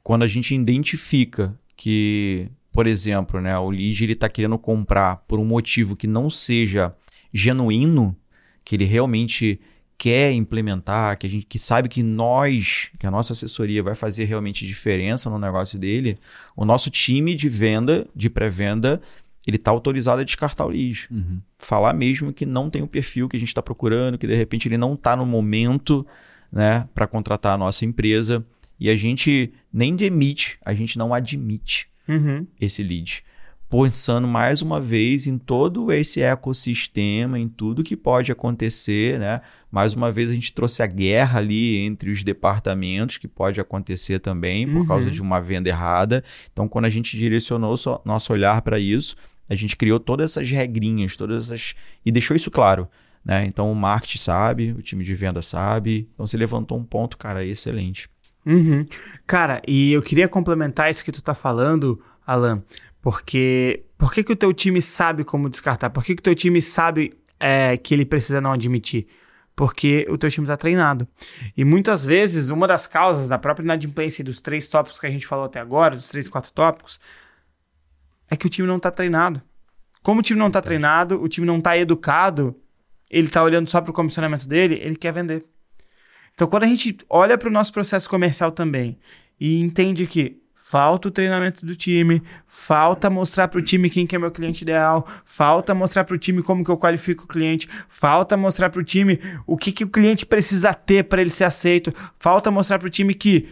[0.00, 5.44] quando a gente identifica que, por exemplo, né, o lead está querendo comprar por um
[5.44, 6.94] motivo que não seja
[7.34, 8.16] genuíno,
[8.64, 9.58] que ele realmente
[9.98, 14.24] quer implementar, que a gente que sabe que nós, que a nossa assessoria vai fazer
[14.24, 16.16] realmente diferença no negócio dele,
[16.56, 19.02] o nosso time de venda, de pré-venda,
[19.46, 21.08] ele está autorizado a descartar o lead.
[21.10, 21.40] Uhum.
[21.58, 24.68] Falar mesmo que não tem o perfil que a gente está procurando, que de repente
[24.68, 26.06] ele não está no momento
[26.50, 28.44] né, para contratar a nossa empresa.
[28.78, 32.46] E a gente nem demite, a gente não admite uhum.
[32.60, 33.24] esse lead
[33.72, 39.40] pensando mais uma vez em todo esse ecossistema, em tudo que pode acontecer, né?
[39.70, 44.18] Mais uma vez a gente trouxe a guerra ali entre os departamentos, que pode acontecer
[44.18, 44.86] também por uhum.
[44.86, 46.22] causa de uma venda errada.
[46.52, 47.74] Então, quando a gente direcionou
[48.04, 49.16] nosso olhar para isso,
[49.52, 51.74] a gente criou todas essas regrinhas, todas essas.
[52.04, 52.88] e deixou isso claro.
[53.24, 53.44] Né?
[53.46, 56.08] Então, o marketing sabe, o time de venda sabe.
[56.14, 58.08] Então, você levantou um ponto, cara, excelente.
[58.44, 58.84] Uhum.
[59.26, 62.62] Cara, e eu queria complementar isso que tu tá falando, Alan,
[63.00, 65.90] porque por que, que o teu time sabe como descartar?
[65.90, 69.06] Por que, que o teu time sabe é, que ele precisa não admitir?
[69.54, 71.06] Porque o teu time está treinado.
[71.56, 75.26] E muitas vezes, uma das causas da própria inadimplência dos três tópicos que a gente
[75.26, 76.98] falou até agora, dos três, quatro tópicos,
[78.32, 79.42] é que o time não está treinado.
[80.02, 82.56] Como o time não está treinado, o time não está educado,
[83.10, 85.44] ele está olhando só para o comissionamento dele, ele quer vender.
[86.32, 88.98] Então, quando a gente olha para o nosso processo comercial também
[89.38, 94.16] e entende que Falta o treinamento do time, falta mostrar para o time quem que
[94.16, 97.68] é meu cliente ideal, falta mostrar para o time como que eu qualifico o cliente,
[97.90, 101.44] falta mostrar para o time o que, que o cliente precisa ter para ele ser
[101.44, 103.50] aceito, falta mostrar para o time que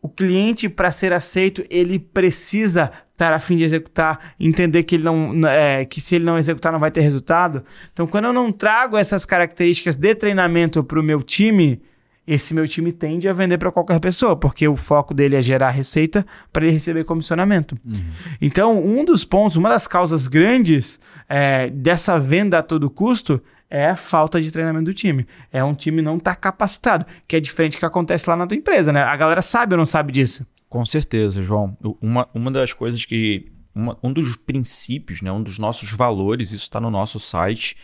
[0.00, 5.04] o cliente, para ser aceito, ele precisa estar a fim de executar, entender que ele
[5.04, 7.64] não, é, que se ele não executar não vai ter resultado.
[7.92, 11.80] Então, quando eu não trago essas características de treinamento para o meu time,
[12.26, 15.70] esse meu time tende a vender para qualquer pessoa, porque o foco dele é gerar
[15.70, 17.74] receita para ele receber comissionamento.
[17.84, 18.04] Uhum.
[18.40, 23.86] Então, um dos pontos, uma das causas grandes é, dessa venda a todo custo é
[23.86, 25.26] a falta de treinamento do time.
[25.50, 28.46] É um time não estar tá capacitado, que é diferente do que acontece lá na
[28.46, 29.02] tua empresa, né?
[29.02, 30.46] A galera sabe ou não sabe disso?
[30.76, 31.74] Com certeza, João.
[32.02, 33.50] Uma, uma das coisas que.
[33.74, 37.78] Uma, um dos princípios, né, um dos nossos valores, isso está no nosso site,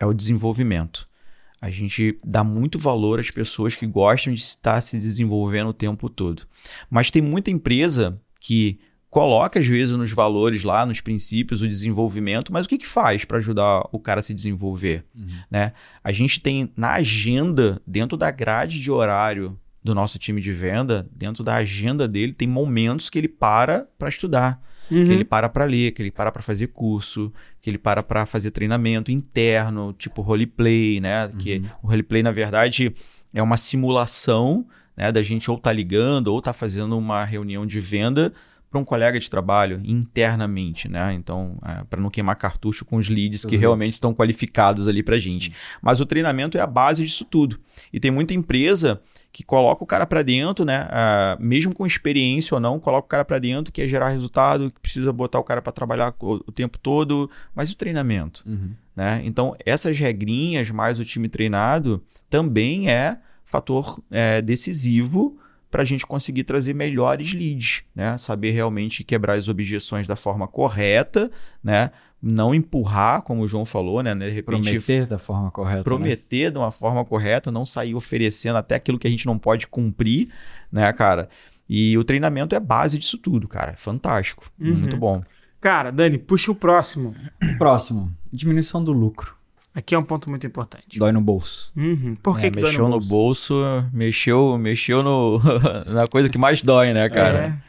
[0.00, 1.04] é o desenvolvimento.
[1.60, 6.08] A gente dá muito valor às pessoas que gostam de estar se desenvolvendo o tempo
[6.08, 6.44] todo.
[6.88, 8.80] Mas tem muita empresa que
[9.10, 13.26] coloca, às vezes, nos valores lá, nos princípios, o desenvolvimento, mas o que, que faz
[13.26, 15.04] para ajudar o cara a se desenvolver?
[15.14, 15.26] Uhum.
[15.50, 15.74] Né?
[16.02, 19.58] A gente tem na agenda, dentro da grade de horário
[19.88, 24.08] do nosso time de venda, dentro da agenda dele, tem momentos que ele para para
[24.08, 24.60] estudar.
[24.90, 25.04] Uhum.
[25.04, 28.24] Que ele para para ler, que ele para para fazer curso, que ele para para
[28.24, 31.26] fazer treinamento interno, tipo roleplay, né?
[31.26, 31.32] Uhum.
[31.36, 32.92] Que o roleplay, na verdade,
[33.34, 37.80] é uma simulação né, da gente ou tá ligando ou tá fazendo uma reunião de
[37.80, 38.32] venda
[38.70, 41.14] para um colega de trabalho internamente, né?
[41.14, 45.18] Então, é, para não queimar cartucho com os leads que realmente estão qualificados ali para
[45.18, 45.52] gente.
[45.80, 47.58] Mas o treinamento é a base disso tudo.
[47.92, 49.00] E tem muita empresa
[49.32, 50.86] que coloca o cara para dentro, né?
[50.86, 54.70] Uh, mesmo com experiência ou não, coloca o cara para dentro, que é gerar resultado,
[54.70, 58.70] que precisa botar o cara para trabalhar o, o, tempo todo, mas o treinamento, uhum.
[58.96, 59.22] né?
[59.24, 65.38] Então, essas regrinhas mais o time treinado também é fator é, decisivo
[65.70, 68.16] para a gente conseguir trazer melhores leads, né?
[68.18, 71.30] Saber realmente quebrar as objeções da forma correta,
[71.62, 71.90] né?
[72.20, 74.14] Não empurrar, como o João falou, né?
[74.14, 75.78] De repente, prometer da forma correta.
[75.78, 75.84] Né?
[75.84, 76.50] Prometer né?
[76.50, 80.28] de uma forma correta, não sair oferecendo até aquilo que a gente não pode cumprir,
[80.72, 81.28] né, cara?
[81.68, 83.72] E o treinamento é base disso tudo, cara.
[83.72, 84.50] É fantástico.
[84.58, 84.74] Uhum.
[84.74, 85.22] Muito bom.
[85.60, 87.14] Cara, Dani, puxa o próximo.
[87.58, 88.10] Próximo.
[88.32, 89.37] Diminuição do lucro.
[89.74, 90.98] Aqui é um ponto muito importante.
[90.98, 91.72] Dói no bolso.
[91.76, 92.16] Uhum.
[92.16, 93.54] Por que, é, que mexeu dói no bolso?
[93.54, 93.90] no bolso?
[93.92, 95.40] Mexeu, mexeu no,
[95.92, 97.38] na coisa que mais dói, né, cara?
[97.38, 97.68] É.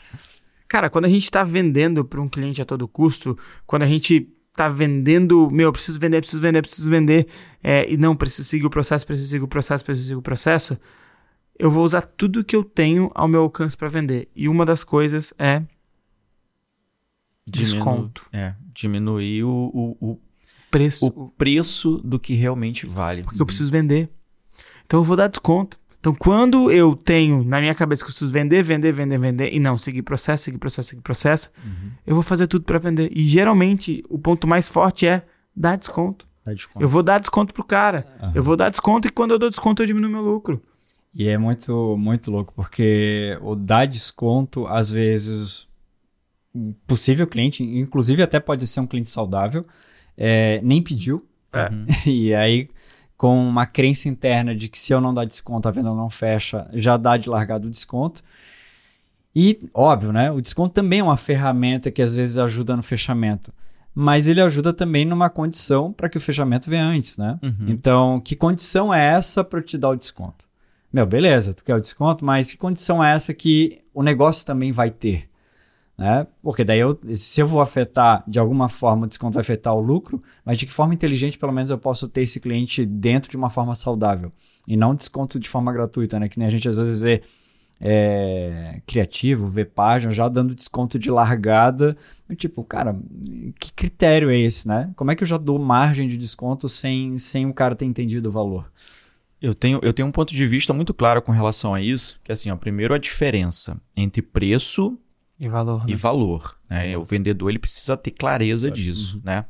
[0.68, 4.30] Cara, quando a gente está vendendo para um cliente a todo custo, quando a gente
[4.50, 7.28] está vendendo, meu, preciso vender, preciso vender, preciso vender,
[7.64, 10.78] é, e não, preciso seguir o processo, preciso seguir o processo, preciso seguir o processo,
[11.58, 14.30] eu vou usar tudo que eu tenho ao meu alcance para vender.
[14.36, 15.64] E uma das coisas é
[17.46, 18.28] Diminu desconto.
[18.32, 20.20] É, diminuir o, o, o
[20.70, 21.08] preço.
[21.08, 23.24] O preço do que realmente vale.
[23.24, 24.10] Porque eu preciso vender.
[24.86, 25.80] Então eu vou dar desconto.
[26.00, 29.60] Então, quando eu tenho na minha cabeça que eu preciso vender, vender, vender, vender, e
[29.60, 31.92] não seguir processo, seguir processo, seguir processo, uhum.
[32.08, 33.12] eu vou fazer tudo para vender.
[33.14, 36.26] E geralmente o ponto mais forte é dar desconto.
[36.46, 36.82] Dá desconto.
[36.82, 38.08] Eu vou dar desconto pro cara.
[38.22, 38.32] Uhum.
[38.34, 40.62] Eu vou dar desconto e quando eu dou desconto eu diminuo meu lucro.
[41.14, 45.68] E é muito, muito louco, porque o dar desconto, às vezes,
[46.88, 49.66] possível cliente, inclusive até pode ser um cliente saudável,
[50.20, 51.26] é, nem pediu.
[51.54, 51.70] É.
[52.06, 52.70] E aí,
[53.16, 56.70] com uma crença interna de que se eu não dar desconto, a venda não fecha,
[56.74, 58.22] já dá de largado o desconto.
[59.36, 60.30] E, óbvio, né?
[60.32, 63.54] O desconto também é uma ferramenta que às vezes ajuda no fechamento.
[63.96, 67.40] Mas ele ajuda também numa condição para que o fechamento venha antes, né?
[67.42, 67.66] Uhum.
[67.68, 70.46] Então, que condição é essa para eu te dar o desconto?
[70.92, 74.72] Meu, beleza, tu quer o desconto, mas que condição é essa que o negócio também
[74.72, 75.29] vai ter?
[76.00, 76.26] Né?
[76.42, 79.82] Porque daí, eu, se eu vou afetar, de alguma forma, o desconto vai afetar o
[79.82, 83.36] lucro, mas de que forma inteligente, pelo menos, eu posso ter esse cliente dentro de
[83.36, 84.32] uma forma saudável?
[84.66, 86.30] E não desconto de forma gratuita, né?
[86.30, 87.22] Que nem a gente às vezes vê
[87.82, 91.98] é, criativo, vê página já dando desconto de largada.
[92.38, 92.98] Tipo, cara,
[93.60, 94.90] que critério é esse, né?
[94.96, 98.30] Como é que eu já dou margem de desconto sem, sem o cara ter entendido
[98.30, 98.72] o valor?
[99.42, 102.32] Eu tenho, eu tenho um ponto de vista muito claro com relação a isso, que
[102.32, 104.98] assim, ó, primeiro a diferença entre preço
[105.40, 105.84] E valor.
[105.88, 105.98] e né?
[105.98, 106.58] valor.
[106.70, 106.98] Né?
[106.98, 109.46] O vendedor ele precisa ter clareza disso, né?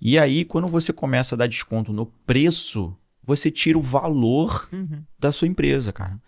[0.00, 5.02] E aí, quando você começa a dar desconto no preço, você tira o valor Uhum.
[5.18, 6.20] da sua empresa, cara.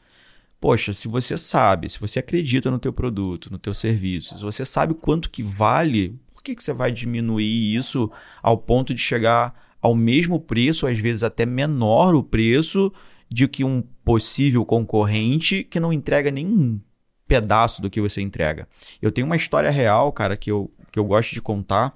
[0.61, 4.64] Poxa, se você sabe, se você acredita no teu produto, no teu serviço, se você
[4.64, 8.11] sabe quanto que vale, por que, que você vai diminuir isso
[8.42, 12.92] ao ponto de chegar ao mesmo preço, às vezes até menor o preço
[13.31, 16.81] de que um possível concorrente que não entrega nenhum
[17.28, 18.66] pedaço do que você entrega.
[19.00, 21.94] Eu tenho uma história real, cara, que eu, que eu gosto de contar.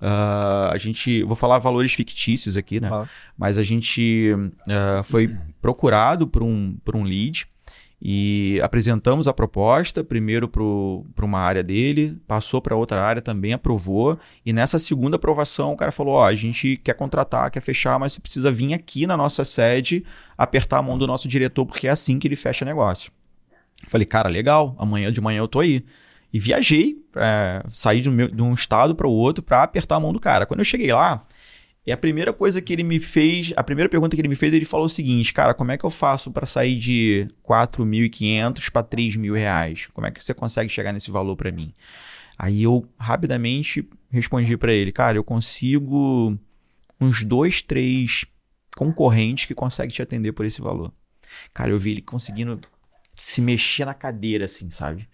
[0.00, 2.88] Ah, a gente, vou falar valores fictícios aqui, né?
[2.88, 3.08] Claro.
[3.38, 4.34] Mas a gente
[4.68, 5.28] ah, foi
[5.60, 7.46] procurado por um, por um lead
[8.04, 14.18] e apresentamos a proposta primeiro para uma área dele, passou para outra área também, aprovou.
[14.44, 18.14] E nessa segunda aprovação, o cara falou: Ó, a gente quer contratar, quer fechar, mas
[18.14, 20.04] você precisa vir aqui na nossa sede
[20.36, 23.12] apertar a mão do nosso diretor, porque é assim que ele fecha negócio.
[23.88, 25.84] Falei, cara, legal, amanhã de manhã eu tô aí.
[26.32, 30.00] E viajei, é, saí de, meu- de um estado para o outro para apertar a
[30.00, 30.46] mão do cara.
[30.46, 31.22] Quando eu cheguei lá,
[31.86, 34.54] e a primeira coisa que ele me fez, a primeira pergunta que ele me fez,
[34.54, 38.82] ele falou o seguinte, cara, como é que eu faço para sair de 4.500 para
[38.82, 39.88] 3 mil reais?
[39.92, 41.72] Como é que você consegue chegar nesse valor para mim?
[42.38, 46.38] Aí eu rapidamente respondi para ele, cara, eu consigo
[47.00, 48.24] uns dois, três
[48.76, 50.92] concorrentes que conseguem te atender por esse valor.
[51.52, 52.60] Cara, eu vi ele conseguindo
[53.14, 55.08] se mexer na cadeira, assim, sabe?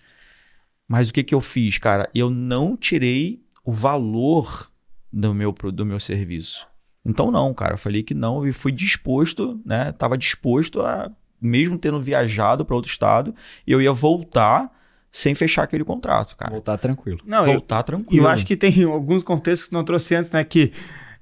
[0.86, 2.08] Mas o que que eu fiz, cara?
[2.14, 4.70] Eu não tirei o valor
[5.12, 6.66] do meu, do meu serviço.
[7.04, 9.92] Então não, cara, eu falei que não e fui disposto, né?
[9.92, 13.34] Tava disposto a, mesmo tendo viajado para outro estado,
[13.66, 14.70] eu ia voltar
[15.10, 16.50] sem fechar aquele contrato, cara.
[16.50, 17.20] Voltar tranquilo.
[17.24, 18.24] Não, eu, voltar e tranquilo.
[18.24, 20.44] eu acho que tem alguns contextos que não trouxe antes, né?
[20.44, 20.72] Que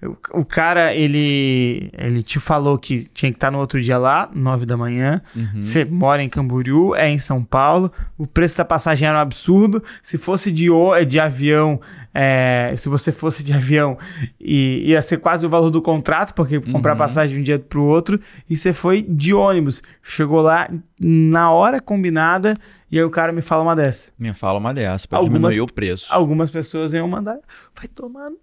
[0.02, 4.30] o, o cara, ele, ele te falou que tinha que estar no outro dia lá,
[4.34, 5.22] nove da manhã.
[5.34, 5.60] Uhum.
[5.62, 7.90] Você mora em Camboriú, é em São Paulo.
[8.18, 9.82] O preço da passagem era um absurdo.
[10.02, 11.80] Se fosse de, o- de avião,
[12.14, 13.96] é, se você fosse de avião,
[14.38, 16.98] i- ia ser quase o valor do contrato, porque comprar Uhum.
[16.98, 18.20] passagem de um dia pro outro.
[18.50, 19.82] E você foi de ônibus.
[20.02, 20.68] Chegou lá
[21.00, 22.54] na hora combinada,
[22.90, 24.10] e aí o cara me fala uma dessa.
[24.18, 26.12] Me fala uma dessa, pra Algumas- diminuir o preço.
[26.12, 27.38] Algumas pessoas iam mandar,
[27.74, 28.30] vai tomar.
[28.30, 28.36] no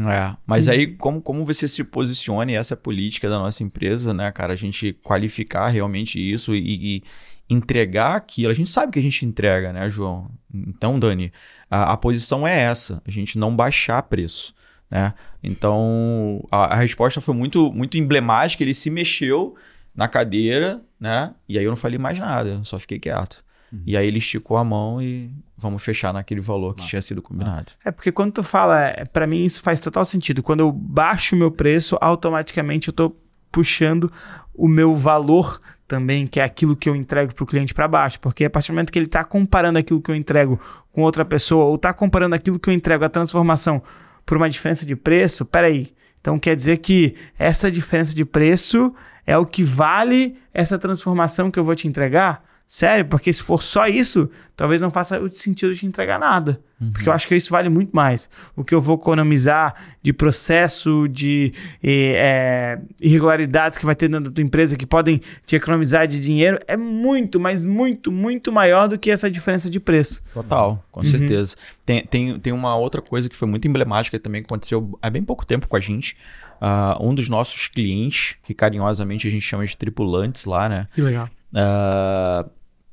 [0.00, 3.64] É, mas aí como, como você se posiciona e essa é a política da nossa
[3.64, 4.52] empresa, né, cara?
[4.52, 7.02] A gente qualificar realmente isso e, e
[7.50, 8.52] entregar aquilo.
[8.52, 10.30] A gente sabe que a gente entrega, né, João?
[10.54, 11.32] Então, Dani,
[11.68, 14.54] a, a posição é essa, a gente não baixar preço,
[14.88, 15.14] né?
[15.42, 19.56] Então, a, a resposta foi muito, muito emblemática, ele se mexeu
[19.94, 21.34] na cadeira, né?
[21.48, 23.44] E aí eu não falei mais nada, só fiquei quieto.
[23.84, 26.90] E aí ele esticou a mão e vamos fechar naquele valor que Massa.
[26.90, 27.66] tinha sido combinado.
[27.84, 30.42] É porque quando tu fala, é, pra mim isso faz total sentido.
[30.42, 33.16] Quando eu baixo o meu preço, automaticamente eu tô
[33.50, 34.10] puxando
[34.54, 38.44] o meu valor também, que é aquilo que eu entrego pro cliente para baixo, porque
[38.44, 40.60] a partir do momento que ele tá comparando aquilo que eu entrego
[40.92, 43.82] com outra pessoa ou tá comparando aquilo que eu entrego a transformação
[44.24, 45.92] por uma diferença de preço, peraí.
[46.20, 48.94] Então quer dizer que essa diferença de preço
[49.26, 52.47] é o que vale essa transformação que eu vou te entregar?
[52.68, 53.06] Sério?
[53.06, 56.60] Porque se for só isso, talvez não faça o sentido de te entregar nada.
[56.92, 58.28] Porque eu acho que isso vale muito mais.
[58.54, 61.52] O que eu vou economizar de processo, de
[61.82, 66.58] eh, irregularidades que vai ter dentro da tua empresa que podem te economizar de dinheiro
[66.68, 70.22] é muito, mas muito, muito maior do que essa diferença de preço.
[70.32, 71.56] Total, com certeza.
[71.84, 75.24] Tem, tem, tem uma outra coisa que foi muito emblemática também que aconteceu há bem
[75.24, 76.16] pouco tempo com a gente.
[76.60, 80.86] Ah, um dos nossos clientes, que carinhosamente a gente chama de tripulantes lá, né?
[80.94, 81.28] Que legal.
[81.56, 82.46] ah,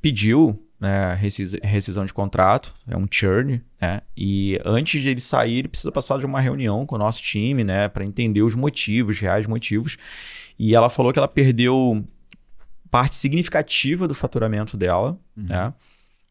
[0.06, 4.02] pediu né, rescis- rescisão de contrato, é um churn, né?
[4.16, 7.64] E antes de ele sair, ele precisa passar de uma reunião com o nosso time,
[7.64, 9.98] né, para entender os motivos, os reais motivos.
[10.60, 12.06] E ela falou que ela perdeu
[12.92, 15.74] parte significativa do faturamento dela, né?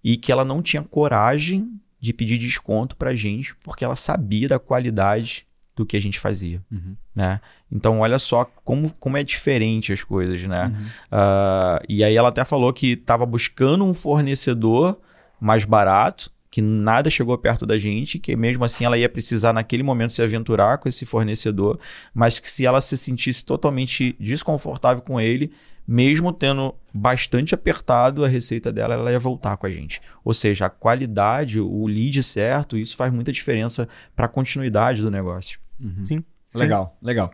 [0.05, 4.61] E que ela não tinha coragem de pedir desconto pra gente, porque ela sabia da
[4.61, 6.95] qualidade do que a gente fazia, Uhum.
[7.15, 7.41] né?
[7.71, 10.67] Então, olha só como, como é diferente as coisas, né?
[10.67, 10.87] Uhum.
[11.11, 14.99] Ah, e aí ela até falou que estava buscando um fornecedor
[15.41, 19.83] mais barato, que nada chegou perto da gente, que mesmo assim ela ia precisar naquele
[19.83, 21.81] momento se aventurar com esse fornecedor,
[22.15, 25.51] mas que se ela se sentisse totalmente desconfortável com ele,
[25.87, 30.01] mesmo tendo bastante apertado a receita dela, ela ia voltar com a gente.
[30.25, 35.11] Ou seja, a qualidade, o lead certo, isso faz muita diferença para a continuidade do
[35.11, 35.59] negócio.
[36.07, 36.25] Sim.
[36.55, 37.33] Legal, legal.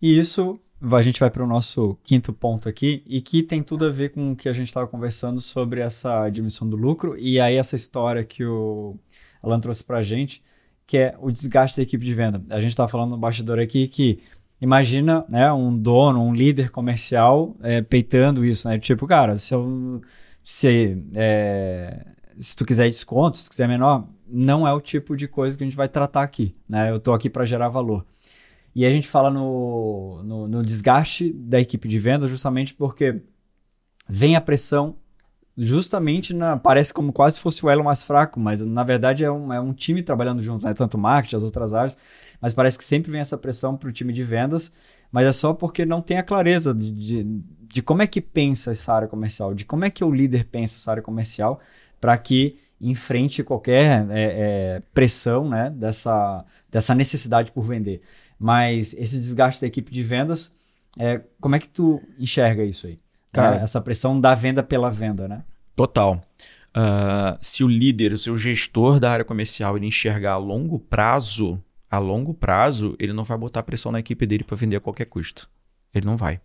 [0.00, 3.86] E isso a gente vai para o nosso quinto ponto aqui, e que tem tudo
[3.86, 7.38] a ver com o que a gente estava conversando sobre essa diminuição do lucro, e
[7.38, 8.96] aí essa história que o
[9.40, 10.42] Alan trouxe para a gente,
[10.86, 12.42] que é o desgaste da equipe de venda.
[12.50, 14.18] A gente estava falando no bastidor aqui que
[14.60, 18.78] imagina né, um dono, um líder comercial é, peitando isso, né?
[18.78, 20.02] Tipo, cara, se eu.
[20.44, 22.04] Se, é,
[22.38, 25.62] se tu quiser desconto, se tu quiser menor, não é o tipo de coisa que
[25.62, 26.90] a gente vai tratar aqui, né?
[26.90, 28.04] Eu tô aqui para gerar valor.
[28.74, 33.20] E a gente fala no, no, no, desgaste da equipe de venda justamente porque
[34.08, 34.96] vem a pressão
[35.56, 36.56] justamente na.
[36.56, 39.60] Parece como quase se fosse o elo mais fraco, mas na verdade é um, é
[39.60, 40.72] um time trabalhando junto, né?
[40.72, 41.98] Tanto marketing, as outras áreas,
[42.40, 44.72] mas parece que sempre vem essa pressão para o time de vendas,
[45.10, 47.24] mas é só porque não tem a clareza de, de,
[47.60, 50.76] de como é que pensa essa área comercial, de como é que o líder pensa
[50.76, 51.60] essa área comercial
[52.00, 58.02] para que enfrente qualquer é, é, pressão né, dessa, dessa necessidade por vender.
[58.38, 60.56] Mas esse desgaste da equipe de vendas,
[60.98, 62.98] é, como é que tu enxerga isso aí?
[63.30, 65.42] Cara, essa pressão da venda pela venda, né?
[65.74, 66.22] Total.
[66.76, 71.62] Uh, se o líder, o seu gestor da área comercial, ele enxergar a longo prazo,
[71.90, 75.06] a longo prazo, ele não vai botar pressão na equipe dele para vender a qualquer
[75.06, 75.48] custo.
[75.94, 76.40] Ele não vai.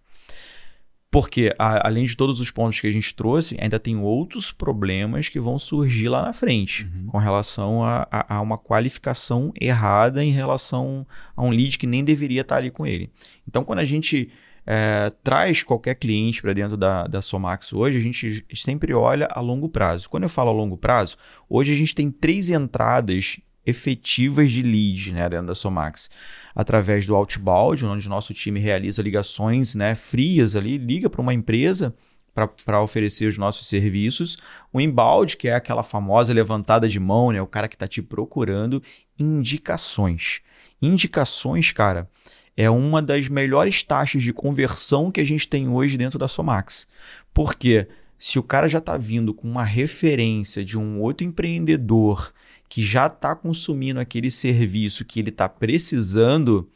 [1.17, 5.27] Porque, a, além de todos os pontos que a gente trouxe, ainda tem outros problemas
[5.27, 7.07] que vão surgir lá na frente, uhum.
[7.07, 12.03] com relação a, a, a, uma qualificação errada em relação a um lead que nem
[12.03, 13.09] deveria estar ali com ele.
[13.47, 14.29] Então, quando a gente
[14.63, 19.39] é, traz qualquer cliente para dentro da, da Somax hoje, a gente sempre olha a
[19.39, 20.07] longo prazo.
[20.11, 21.17] Quando eu falo a longo prazo,
[21.49, 26.09] hoje a gente tem três entradas efetivas de lead né, dentro da Somax.
[26.55, 31.33] Através do outbound, onde o nosso time realiza ligações né, frias ali, liga para uma
[31.33, 31.93] empresa
[32.63, 34.37] para oferecer os nossos serviços.
[34.71, 38.01] O inbound, que é aquela famosa levantada de mão, né, o cara que está te
[38.01, 38.81] procurando.
[39.19, 40.41] Indicações.
[40.81, 42.09] Indicações, cara,
[42.55, 46.87] é uma das melhores taxas de conversão que a gente tem hoje dentro da Somax.
[47.33, 47.87] Porque
[48.17, 52.31] se o cara já está vindo com uma referência de um outro empreendedor
[52.69, 56.69] que já está consumindo aquele serviço que ele está precisando,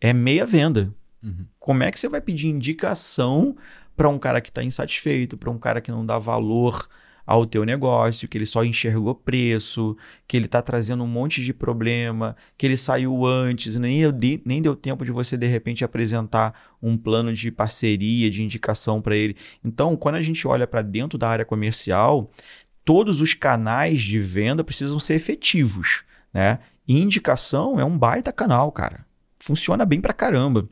[0.00, 0.92] é meia venda.
[1.22, 1.46] Uhum.
[1.58, 3.56] Como é que você vai pedir indicação
[3.96, 6.88] para um cara que está insatisfeito, para um cara que não dá valor
[7.28, 9.94] ao teu negócio, que ele só enxergou preço,
[10.26, 14.00] que ele está trazendo um monte de problema, que ele saiu antes, nem,
[14.46, 19.14] nem deu tempo de você de repente apresentar um plano de parceria, de indicação para
[19.14, 19.36] ele.
[19.62, 22.30] Então, quando a gente olha para dentro da área comercial,
[22.88, 26.58] todos os canais de venda precisam ser efetivos, né?
[26.86, 29.04] E indicação é um baita canal, cara.
[29.38, 30.66] Funciona bem pra caramba.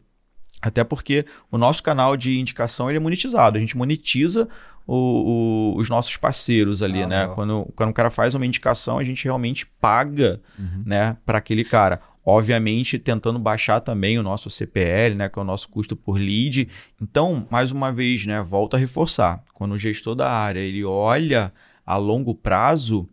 [0.63, 3.59] Até porque o nosso canal de indicação ele é monetizado.
[3.59, 4.49] A gente monetiza
[4.87, 7.29] o, o, os nossos parceiros ali, ah, né?
[7.35, 10.85] Quando, quando o cara faz uma indicação, a gente realmente paga uhum.
[10.87, 12.01] né, para aquele cara.
[12.25, 16.67] Obviamente, tentando baixar também o nosso CPL, né, que é o nosso custo por lead.
[16.99, 19.45] Então, mais uma vez, né, volto a reforçar.
[19.53, 21.53] Quando o gestor da área ele olha
[21.87, 23.09] a longo prazo,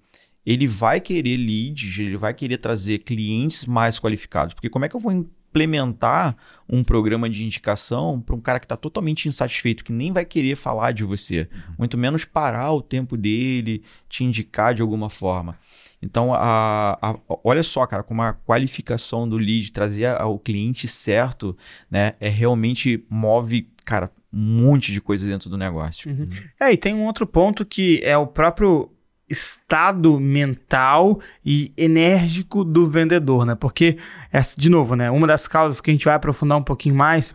[0.45, 4.53] ele vai querer leads, ele vai querer trazer clientes mais qualificados.
[4.53, 6.35] Porque como é que eu vou implementar
[6.67, 10.55] um programa de indicação para um cara que está totalmente insatisfeito, que nem vai querer
[10.55, 11.75] falar de você, uhum.
[11.77, 15.57] muito menos parar o tempo dele, te indicar de alguma forma.
[16.01, 21.55] Então, a, a, olha só, cara, como a qualificação do lead, trazer o cliente certo,
[21.89, 26.09] né, é realmente move, cara, um monte de coisa dentro do negócio.
[26.09, 26.27] Uhum.
[26.59, 28.89] É, e tem um outro ponto que é o próprio
[29.29, 33.55] estado mental e enérgico do vendedor, né?
[33.55, 33.97] Porque,
[34.31, 35.09] essa, de novo, né?
[35.11, 37.33] Uma das causas que a gente vai aprofundar um pouquinho mais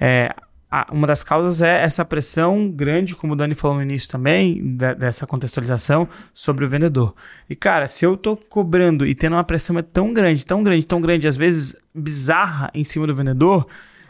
[0.00, 0.34] é
[0.90, 4.92] uma das causas é essa pressão grande, como o Dani falou no início também, da,
[4.92, 7.14] dessa contextualização sobre o vendedor.
[7.48, 11.00] E cara, se eu tô cobrando e tendo uma pressão tão grande, tão grande, tão
[11.00, 13.68] grande, às vezes bizarra em cima do vendedor,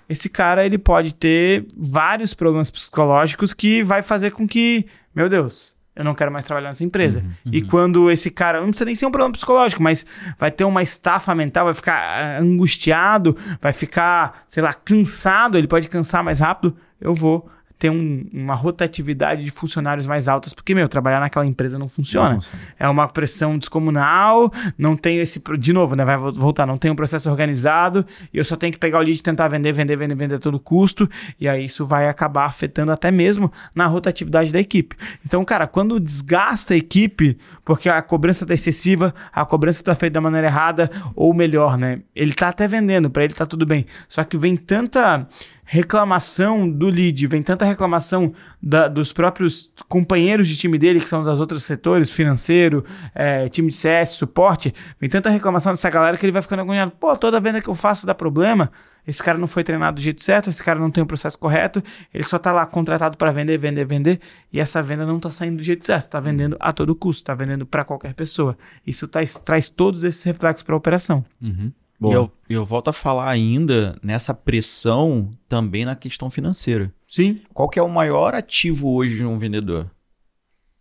[0.09, 5.75] esse cara ele pode ter vários problemas psicológicos que vai fazer com que, meu Deus,
[5.97, 7.21] eu não quero mais trabalhar nessa empresa.
[7.21, 7.53] Uhum, uhum.
[7.53, 10.05] E quando esse cara, não precisa nem ser um problema psicológico, mas
[10.39, 15.69] vai ter uma estafa mental, vai ficar ah, angustiado, vai ficar, sei lá, cansado, ele
[15.69, 17.49] pode cansar mais rápido, eu vou
[17.85, 22.31] ter um- uma rotatividade de funcionários mais altas, porque, meu, trabalhar naquela empresa não funciona.
[22.31, 22.63] Não funciona.
[22.79, 25.39] É uma pressão descomunal, não tem esse.
[25.59, 26.03] De novo, né?
[26.03, 29.03] Vai vo- voltar, não tem um processo organizado, e eu só tenho que pegar o
[29.03, 31.07] lead e tentar vender, vender, vender, vender a todo custo,
[31.39, 34.97] e aí isso vai acabar afetando até mesmo na rotatividade da equipe.
[35.27, 40.15] Então, cara, quando desgasta a equipe, porque a cobrança tá excessiva, a cobrança tá feita
[40.15, 42.01] da maneira errada, ou melhor, né?
[42.17, 43.85] Ele tá até vendendo, pra ele tá tudo bem.
[44.09, 45.27] Só que vem tanta
[45.65, 51.23] reclamação do lead, vem tanta reclamação da- dos próprios companheiros de time dele, que são
[51.23, 52.85] dos outros setores, financeiro,
[53.15, 56.93] é, time de CS, suporte, vem tanta reclamação dessa galera que ele vai ficando agoniado.
[56.93, 58.71] Pô, toda venda que eu faço dá problema,
[59.07, 61.83] esse cara não foi treinado do jeito certo, esse cara não tem o processo correto,
[62.13, 64.21] ele só tá lá contratado para vender, vender, vender,
[64.53, 67.35] e essa venda não tá saindo do jeito certo, tá vendendo a todo custo, tá
[67.35, 68.57] vendendo para qualquer pessoa.
[68.87, 71.25] Isso traz, traz todos esses reflexos para a operação.
[71.43, 72.15] E Boa.
[72.15, 76.93] eu, eu volto a falar ainda nessa pressão também na questão financeira.
[77.07, 77.41] Sim.
[77.53, 79.91] Qual que é o maior ativo hoje de um vendedor?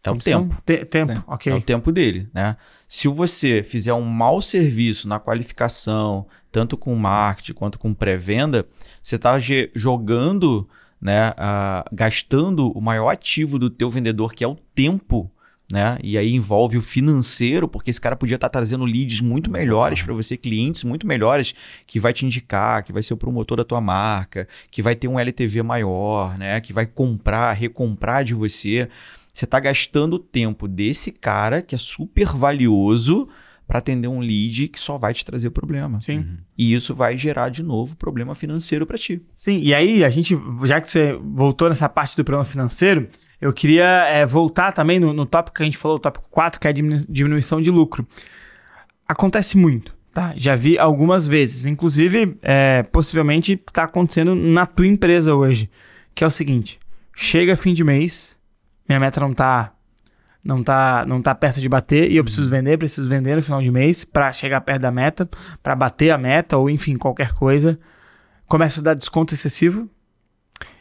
[0.04, 0.62] É o tempo.
[0.66, 1.24] Te- tempo, Tempo.
[1.28, 1.54] ok.
[1.54, 2.58] É o tempo dele, né?
[2.90, 8.66] Se você fizer um mau serviço na qualificação, tanto com marketing quanto com pré-venda,
[9.02, 9.38] você está
[9.74, 10.68] jogando,
[11.00, 15.32] né, ah, gastando o maior ativo do teu vendedor, que é o tempo,
[15.72, 15.98] né?
[16.04, 20.14] E aí envolve o financeiro, porque esse cara podia estar trazendo leads muito melhores para
[20.14, 21.56] você, clientes muito melhores,
[21.88, 25.08] que vai te indicar, que vai ser o promotor da tua marca, que vai ter
[25.08, 26.60] um LTV maior, né?
[26.62, 28.90] Que vai comprar, recomprar de você.
[29.32, 33.28] Você está gastando o tempo desse cara, que é super valioso,
[33.68, 36.00] para atender um lead que só vai te trazer problema.
[36.02, 36.38] Sim.
[36.58, 39.22] E isso vai gerar de novo problema financeiro para ti.
[39.36, 43.08] Sim, e aí a gente, já que você voltou nessa parte do problema financeiro,
[43.44, 46.60] eu queria é, voltar também no, no tópico que a gente falou, o tópico 4,
[46.60, 48.08] que é a diminu- diminuição de lucro.
[49.08, 50.34] Acontece muito, tá?
[50.36, 51.66] Já vi algumas vezes.
[51.66, 55.70] Inclusive, é, possivelmente está acontecendo na tua empresa hoje.
[56.16, 56.80] Que é o seguinte:
[57.14, 58.40] chega fim de mês,
[58.88, 59.74] minha meta não tá.
[60.46, 63.62] Não tá, não tá perto de bater e eu preciso vender, preciso vender no final
[63.62, 65.30] de mês para chegar perto da meta,
[65.62, 67.80] para bater a meta ou enfim, qualquer coisa
[68.46, 69.90] começo a dar desconto excessivo.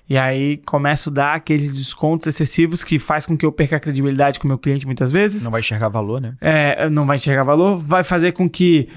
[0.09, 3.81] E aí começo a dar aqueles descontos excessivos que faz com que eu perca a
[3.81, 5.43] credibilidade com o meu cliente muitas vezes.
[5.45, 6.35] Não vai enxergar valor, né?
[6.41, 7.79] É, não vai enxergar valor.
[7.79, 8.89] Vai fazer com que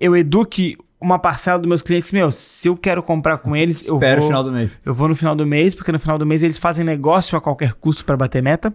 [0.00, 2.10] eu eduque uma parcela dos meus clientes.
[2.10, 4.80] Meu, se eu quero comprar com eles, eu Espera vou, o final do mês.
[4.84, 7.40] eu vou no final do mês, porque no final do mês eles fazem negócio a
[7.40, 8.74] qualquer custo para bater meta.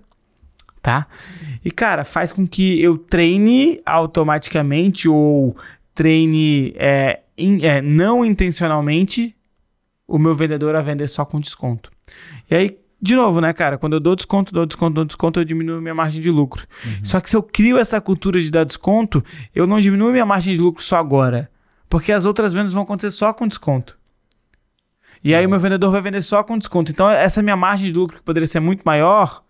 [0.82, 1.08] Tá?
[1.64, 5.56] E, cara, faz com que eu treine automaticamente ou
[5.94, 9.36] treine é, in- é, não intencionalmente
[10.12, 11.90] o meu vendedor a vender só com desconto.
[12.50, 13.78] E aí, de novo, né, cara?
[13.78, 16.68] Quando eu dou desconto, dou desconto, dou desconto, eu diminuo minha margem de lucro.
[17.02, 19.24] Só que se eu crio essa cultura de dar desconto,
[19.56, 21.50] eu não diminuo minha margem de lucro só agora.
[21.90, 23.98] Porque as outras vendas vão acontecer só com desconto.
[25.24, 26.92] E aí o meu vendedor vai vender só com desconto.
[26.92, 29.44] Então, essa minha margem de lucro, que poderia ser muito maior,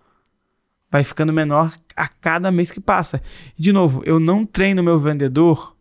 [0.91, 3.21] vai ficando menor a cada mês que passa.
[3.57, 5.75] E, de novo, eu não treino meu vendedor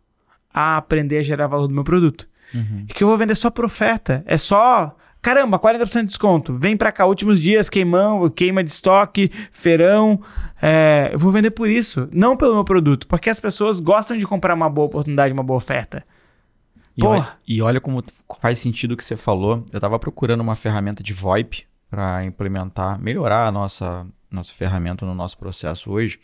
[0.53, 2.30] a aprender a gerar valor do meu produto.
[2.53, 4.23] E que eu vou vender só por oferta.
[4.25, 4.95] É só.
[5.21, 6.57] Caramba, 40% de desconto.
[6.57, 10.19] Vem pra cá, últimos dias, queimão, queima de estoque, feirão.
[10.59, 13.05] É, eu vou vender por isso, não pelo meu produto.
[13.07, 16.03] Porque as pessoas gostam de comprar uma boa oportunidade, uma boa oferta.
[16.97, 17.15] E Porra.
[17.15, 18.03] olha, e olha como
[18.39, 19.63] faz sentido o que você falou.
[19.71, 25.13] Eu tava procurando uma ferramenta de VoIP para implementar, melhorar a nossa, nossa ferramenta no
[25.13, 26.19] nosso processo hoje.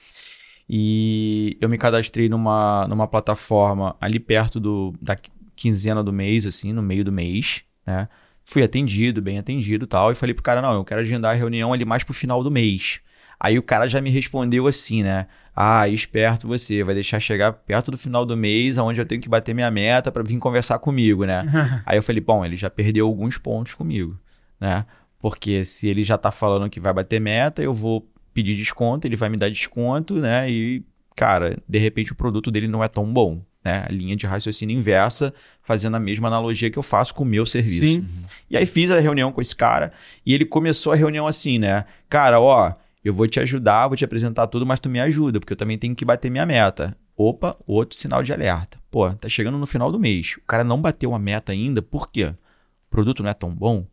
[0.69, 5.15] E eu me cadastrei numa, numa plataforma ali perto do, da
[5.57, 8.07] quinzena do mês, assim, no meio do mês, né?
[8.45, 10.11] Fui atendido, bem atendido e tal.
[10.11, 12.49] E falei pro cara, não, eu quero agendar a reunião ali mais pro final do
[12.49, 13.01] mês.
[13.39, 15.27] Aí o cara já me respondeu assim, né?
[15.55, 19.27] Ah, esperto você, vai deixar chegar perto do final do mês, onde eu tenho que
[19.27, 21.43] bater minha meta para vir conversar comigo, né?
[21.85, 24.17] Aí eu falei, bom, ele já perdeu alguns pontos comigo,
[24.59, 24.85] né?
[25.19, 29.15] Porque se ele já tá falando que vai bater meta, eu vou pedir desconto, ele
[29.15, 30.49] vai me dar desconto, né?
[30.49, 30.83] E,
[31.15, 33.83] cara, de repente o produto dele não é tão bom, né?
[33.85, 37.45] A linha de raciocínio inversa, fazendo a mesma analogia que eu faço com o meu
[37.45, 38.01] serviço.
[38.01, 38.07] Sim.
[38.49, 39.91] E aí fiz a reunião com esse cara
[40.25, 41.83] e ele começou a reunião assim, né?
[42.07, 45.51] Cara, ó, eu vou te ajudar, vou te apresentar tudo, mas tu me ajuda, porque
[45.51, 46.97] eu também tenho que bater minha meta.
[47.15, 48.79] Opa, outro sinal de alerta.
[48.89, 50.35] Pô, tá chegando no final do mês.
[50.37, 52.25] O cara não bateu a meta ainda, por quê?
[52.25, 53.85] O produto não é tão bom,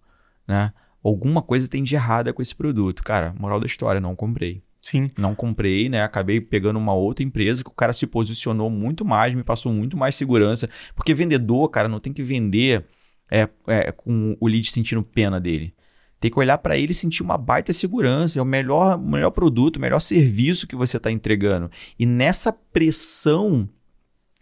[0.46, 0.72] né?
[1.02, 3.02] Alguma coisa tem de errada com esse produto.
[3.02, 4.62] Cara, moral da história, não comprei.
[4.84, 5.10] Sim.
[5.18, 6.02] Não comprei, né?
[6.02, 9.96] Acabei pegando uma outra empresa que o cara se posicionou muito mais, me passou muito
[9.96, 10.68] mais segurança.
[10.94, 12.84] Porque vendedor, cara, não tem que vender
[13.30, 15.74] é, é, com o lead sentindo pena dele.
[16.20, 18.38] Tem que olhar para ele e sentir uma baita segurança.
[18.38, 21.70] É o melhor, melhor produto, o melhor serviço que você está entregando.
[21.98, 23.66] E nessa pressão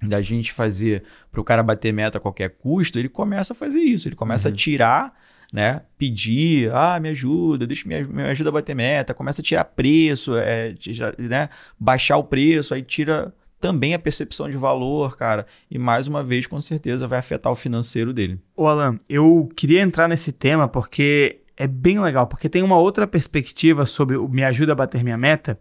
[0.03, 3.79] da gente fazer para o cara bater meta a qualquer custo, ele começa a fazer
[3.79, 4.09] isso.
[4.09, 5.15] Ele começa a tirar
[5.53, 5.83] né?
[5.99, 10.37] Pedir, ah, me ajuda, deixa me, me ajuda a bater meta, começa a tirar preço,
[10.37, 10.75] é,
[11.19, 11.51] né?
[11.79, 15.47] Baixar o preço, aí tira também a percepção de valor, cara.
[15.71, 18.41] E mais uma vez, com certeza, vai afetar o financeiro dele.
[18.57, 23.07] Ô, Alan, eu queria entrar nesse tema porque é bem legal, porque tem uma outra
[23.07, 25.59] perspectiva sobre o me ajuda a bater minha meta,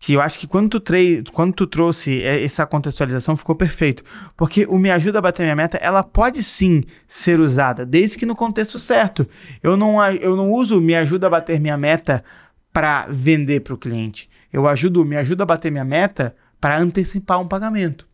[0.00, 4.02] que eu acho que quando tu, tre quando tu trouxe essa contextualização ficou perfeito.
[4.34, 8.24] Porque o me ajuda a bater minha meta, ela pode sim ser usada, desde que
[8.24, 9.28] no contexto certo.
[9.62, 12.24] Eu não, eu não uso me ajuda a bater minha meta
[12.72, 14.28] para vender para o cliente.
[14.50, 18.08] Eu ajudo, me ajuda a bater minha meta para antecipar um pagamento.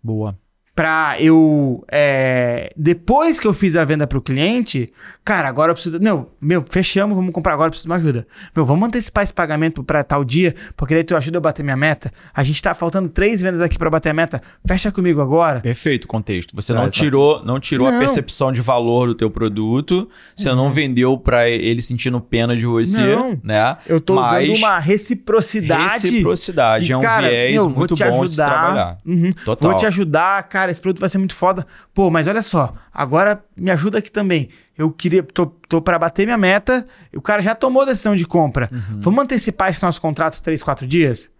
[0.00, 0.38] Boa
[0.74, 4.90] para eu é, depois que eu fiz a venda para o cliente,
[5.22, 8.26] cara, agora eu preciso, não, meu, fechamos, vamos comprar agora, eu preciso de uma ajuda.
[8.56, 11.62] Meu, vamos antecipar esse pagamento para tal dia, porque daí tu ajuda eu a bater
[11.62, 12.10] minha meta.
[12.34, 14.40] A gente tá faltando três vendas aqui para bater a meta.
[14.66, 15.60] Fecha comigo agora.
[15.60, 16.54] Perfeito, contexto.
[16.56, 17.96] Você não, tirou, não tirou não.
[17.96, 22.56] a percepção de valor do teu produto, você não, não vendeu para ele sentindo pena
[22.56, 23.38] de você, não.
[23.42, 23.76] né?
[23.86, 25.92] Eu tô Mas usando uma reciprocidade.
[26.04, 28.98] Reciprocidade e, é um cara, viés meu, muito bom ajudar, de trabalhar.
[29.04, 29.70] Uhum, Total.
[29.70, 31.66] Vou te ajudar, cara, esse produto vai ser muito foda.
[31.94, 34.48] Pô, mas olha só, agora me ajuda aqui também.
[34.76, 38.70] Eu queria, tô, tô para bater minha meta, o cara já tomou decisão de compra.
[38.72, 39.00] Uhum.
[39.00, 41.30] Vamos antecipar esse nosso contrato 3, 4 dias?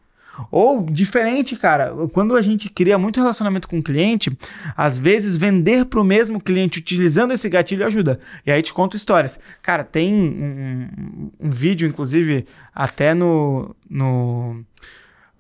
[0.51, 4.37] Ou diferente, cara, quando a gente cria muito relacionamento com o cliente,
[4.77, 8.19] às vezes vender para o mesmo cliente utilizando esse gatilho ajuda.
[8.47, 9.39] E aí te conto histórias.
[9.61, 13.75] Cara, tem um, um vídeo, inclusive, até no.
[13.89, 14.65] no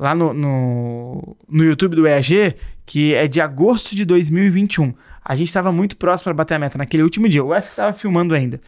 [0.02, 4.92] lá no, no, no YouTube do EAG, que é de agosto de 2021.
[5.24, 7.44] A gente estava muito próximo para bater a meta naquele último dia.
[7.44, 8.60] O F estava filmando ainda.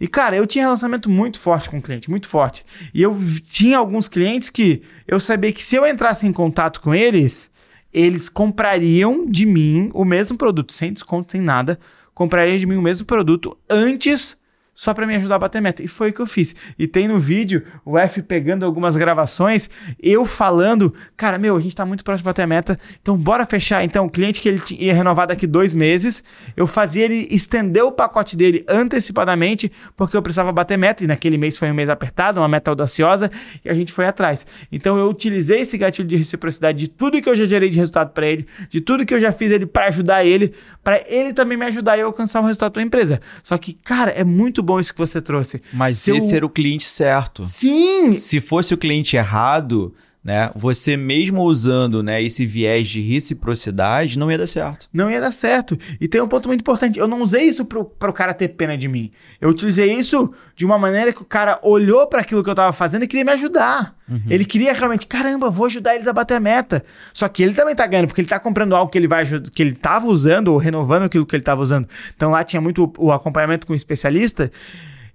[0.00, 2.64] E, cara, eu tinha relacionamento muito forte com o cliente, muito forte.
[2.94, 3.14] E eu
[3.44, 7.50] tinha alguns clientes que eu sabia que se eu entrasse em contato com eles,
[7.92, 11.78] eles comprariam de mim o mesmo produto, sem desconto, sem nada.
[12.14, 14.34] Comprariam de mim o mesmo produto antes
[14.80, 15.82] só para me ajudar a bater meta.
[15.82, 16.56] E foi o que eu fiz.
[16.78, 19.68] E tem no vídeo o F pegando algumas gravações,
[20.02, 23.84] eu falando, cara, meu, a gente tá muito próximo de bater meta, então bora fechar.
[23.84, 26.24] Então, o cliente que ele ia renovar daqui dois meses,
[26.56, 31.36] eu fazia ele estender o pacote dele antecipadamente, porque eu precisava bater meta, e naquele
[31.36, 33.30] mês foi um mês apertado, uma meta audaciosa,
[33.62, 34.46] e a gente foi atrás.
[34.72, 38.12] Então, eu utilizei esse gatilho de reciprocidade de tudo que eu já gerei de resultado
[38.12, 41.58] para ele, de tudo que eu já fiz ele para ajudar ele, para ele também
[41.58, 43.20] me ajudar a alcançar um resultado para a empresa.
[43.42, 45.62] Só que, cara, é muito bom isso que você trouxe.
[45.72, 46.36] Mas Se esse eu...
[46.36, 47.42] era o cliente certo.
[47.44, 48.10] Sim!
[48.10, 50.50] Se fosse o cliente errado, né?
[50.54, 54.86] Você mesmo usando, né, esse viés de reciprocidade, não ia dar certo.
[54.92, 55.78] Não ia dar certo.
[55.98, 56.98] E tem um ponto muito importante.
[56.98, 59.10] Eu não usei isso pro, pro cara ter pena de mim.
[59.40, 62.72] Eu utilizei isso de uma maneira que o cara olhou para aquilo que eu tava
[62.72, 63.96] fazendo e queria me ajudar.
[64.08, 64.20] Uhum.
[64.28, 66.84] Ele queria realmente, caramba, vou ajudar eles a bater a meta.
[67.14, 69.62] Só que ele também tá ganhando, porque ele tá comprando algo que ele vai que
[69.62, 71.88] ele tava usando ou renovando aquilo que ele tava usando.
[72.14, 74.50] Então lá tinha muito o acompanhamento com o especialista.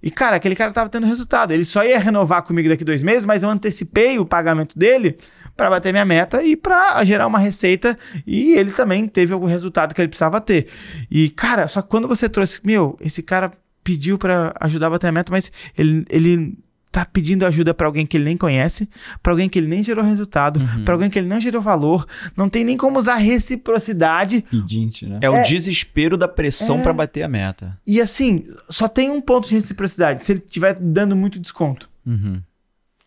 [0.06, 1.50] E, cara, aquele cara tava tendo resultado.
[1.50, 5.18] Ele só ia renovar comigo daqui dois meses, mas eu antecipei o pagamento dele
[5.56, 7.98] para bater minha meta e para gerar uma receita.
[8.24, 10.68] E ele também teve algum resultado que ele precisava ter.
[11.10, 13.50] E, cara, só que quando você trouxe, meu, esse cara
[13.82, 16.56] pediu para ajudar a bater a meta, mas ele, ele
[16.96, 18.88] tá pedindo ajuda para alguém que ele nem conhece,
[19.22, 20.82] para alguém que ele nem gerou resultado, uhum.
[20.82, 24.42] para alguém que ele não gerou valor, não tem nem como usar reciprocidade.
[24.50, 25.18] Pedinte, né?
[25.20, 26.82] É, é o desespero da pressão é...
[26.82, 27.78] para bater a meta.
[27.86, 31.90] E assim, só tem um ponto de reciprocidade, se ele estiver dando muito desconto.
[32.06, 32.40] Uhum.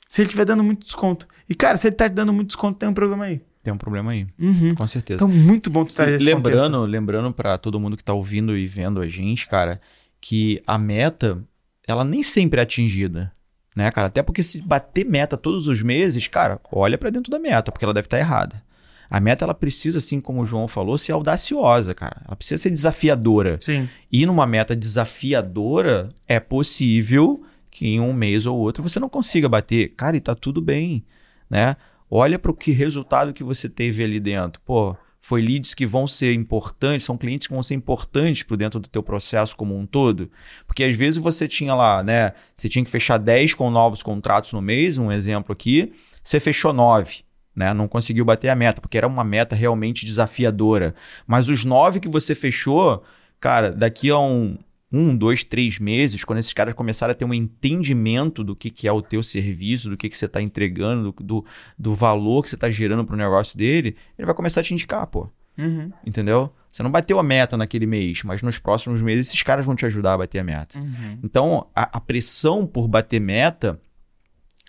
[0.07, 1.27] Se ele estiver dando muito desconto.
[1.49, 3.41] E cara, se ele tá te dando muito desconto, tem um problema aí.
[3.63, 4.27] Tem um problema aí.
[4.37, 4.75] Uhum.
[4.75, 5.15] Com certeza.
[5.15, 6.81] Então, muito bom tu estar Lembrando, contexto.
[6.81, 9.81] lembrando para todo mundo que tá ouvindo e vendo a gente, cara,
[10.21, 11.43] que a meta,
[11.87, 13.33] ela nem sempre é atingida
[13.75, 14.07] né, cara?
[14.07, 17.85] Até porque se bater meta todos os meses, cara, olha para dentro da meta, porque
[17.85, 18.63] ela deve estar tá errada.
[19.09, 22.21] A meta ela precisa, assim como o João falou, ser audaciosa, cara.
[22.27, 23.57] Ela precisa ser desafiadora.
[23.59, 23.89] Sim.
[24.11, 29.49] E numa meta desafiadora, é possível que em um mês ou outro você não consiga
[29.49, 29.89] bater.
[29.95, 31.03] Cara, e tá tudo bem,
[31.49, 31.75] né?
[32.09, 34.61] Olha para o que resultado que você teve ali dentro.
[34.63, 38.79] Pô, foi leads que vão ser importantes, são clientes que vão ser importantes por dentro
[38.79, 40.31] do teu processo como um todo.
[40.65, 42.33] Porque às vezes você tinha lá, né?
[42.55, 45.91] Você tinha que fechar 10 com novos contratos no mês, um exemplo aqui,
[46.23, 47.23] você fechou 9.
[47.55, 47.73] Né?
[47.73, 50.95] Não conseguiu bater a meta, porque era uma meta realmente desafiadora.
[51.27, 53.03] Mas os nove que você fechou,
[53.39, 54.57] cara, daqui a um,
[54.91, 58.87] um, dois, três meses, quando esses caras começarem a ter um entendimento do que, que
[58.87, 61.45] é o teu serviço, do que, que você está entregando, do, do,
[61.77, 64.73] do, valor que você está gerando para o negócio dele, ele vai começar a te
[64.73, 65.29] indicar, pô.
[65.57, 65.91] Uhum.
[66.05, 66.51] Entendeu?
[66.71, 69.85] Você não bateu a meta naquele mês, mas nos próximos meses esses caras vão te
[69.85, 70.79] ajudar a bater a meta.
[70.79, 71.19] Uhum.
[71.23, 73.79] Então, a, a pressão por bater meta,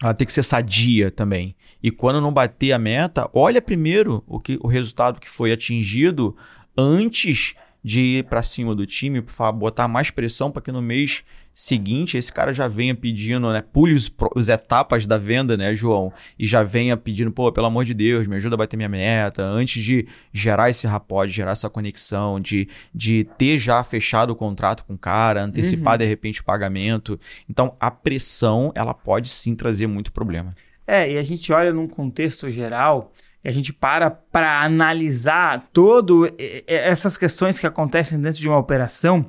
[0.02, 1.54] ela tem que ser sadia também.
[1.82, 6.36] E quando não bater a meta, olha primeiro o, que, o resultado que foi atingido
[6.76, 9.24] antes de ir para cima do time,
[9.55, 13.62] botar mais pressão para que no mês seguinte esse cara já venha pedindo, né?
[13.62, 16.12] Pule os, os, etapas da venda, né, João?
[16.39, 19.45] E já venha pedindo, pô, pelo amor de Deus, me ajuda a bater minha meta,
[19.45, 24.37] antes de gerar esse rapport, de gerar essa conexão, de, de ter já fechado o
[24.37, 25.99] contrato com o cara, antecipar uhum.
[25.99, 27.18] de repente o pagamento.
[27.49, 30.51] Então a pressão, ela pode sim trazer muito problema.
[30.87, 33.12] É, e a gente olha num contexto geral
[33.43, 36.28] e a gente para para analisar todo
[36.66, 39.26] essas questões que acontecem dentro de uma operação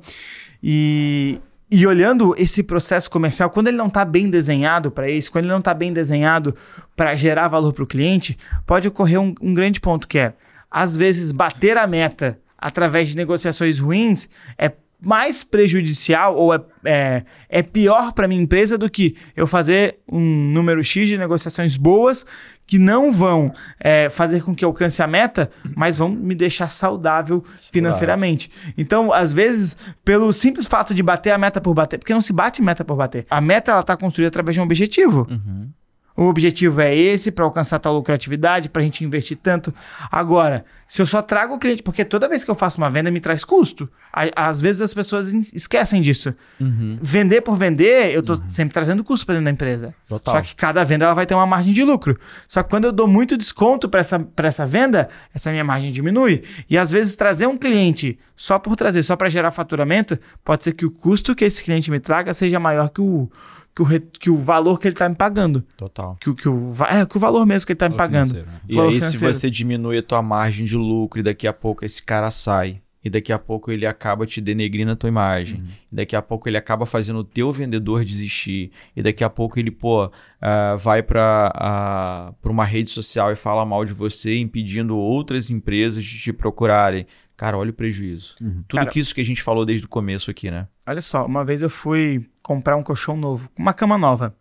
[0.62, 1.40] e,
[1.70, 5.52] e olhando esse processo comercial, quando ele não está bem desenhado para isso, quando ele
[5.52, 6.54] não está bem desenhado
[6.94, 10.34] para gerar valor para o cliente, pode ocorrer um, um grande ponto que é,
[10.70, 14.70] às vezes, bater a meta através de negociações ruins é
[15.04, 20.52] mais prejudicial ou é, é, é pior para minha empresa do que eu fazer um
[20.52, 22.24] número X de negociações boas
[22.72, 26.70] que não vão é, fazer com que eu alcance a meta, mas vão me deixar
[26.70, 28.50] saudável financeiramente.
[28.78, 32.32] Então, às vezes, pelo simples fato de bater a meta por bater, porque não se
[32.32, 33.26] bate meta por bater.
[33.28, 35.28] A meta ela está construída através de um objetivo.
[35.30, 35.68] Uhum.
[36.16, 39.72] O objetivo é esse, para alcançar tal lucratividade, para a gente investir tanto.
[40.10, 43.10] Agora, se eu só trago o cliente, porque toda vez que eu faço uma venda
[43.10, 43.88] me traz custo.
[44.36, 46.34] Às vezes as pessoas esquecem disso.
[46.60, 46.98] Uhum.
[47.00, 48.50] Vender por vender, eu estou uhum.
[48.50, 49.94] sempre trazendo custo para dentro da empresa.
[50.06, 50.34] Total.
[50.34, 52.18] Só que cada venda ela vai ter uma margem de lucro.
[52.46, 56.42] Só que quando eu dou muito desconto para essa, essa venda, essa minha margem diminui.
[56.68, 60.72] E às vezes trazer um cliente só por trazer, só para gerar faturamento, pode ser
[60.72, 63.30] que o custo que esse cliente me traga seja maior que o
[63.74, 65.62] que o, que o valor que ele está me pagando.
[65.76, 66.16] Total.
[66.20, 68.34] Que, que, o, é, que o valor mesmo que ele está me pagando.
[68.34, 68.44] Né?
[68.68, 69.02] E aí, financeiro.
[69.02, 72.82] se você diminui a tua margem de lucro e daqui a pouco esse cara sai,
[73.04, 75.66] e daqui a pouco ele acaba te denegrindo a tua imagem, uhum.
[75.90, 79.58] e daqui a pouco ele acaba fazendo o teu vendedor desistir, e daqui a pouco
[79.58, 84.96] ele, pô, uh, vai para uh, uma rede social e fala mal de você, impedindo
[84.96, 87.06] outras empresas de te procurarem.
[87.36, 88.36] Cara, olha o prejuízo.
[88.40, 88.62] Uhum.
[88.68, 90.68] Tudo Cara, que isso que a gente falou desde o começo aqui, né?
[90.86, 94.34] Olha só, uma vez eu fui comprar um colchão novo, uma cama nova.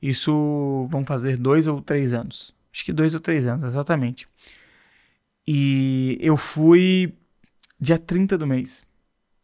[0.00, 2.54] Isso vão fazer dois ou três anos.
[2.72, 4.28] Acho que dois ou três anos, exatamente.
[5.46, 7.14] E eu fui
[7.80, 8.84] dia 30 do mês.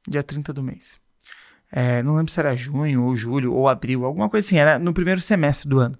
[0.06, 0.98] Dia 30 do mês.
[1.72, 4.58] É, não lembro se era junho ou julho ou abril, alguma coisa assim.
[4.58, 5.98] Era no primeiro semestre do ano.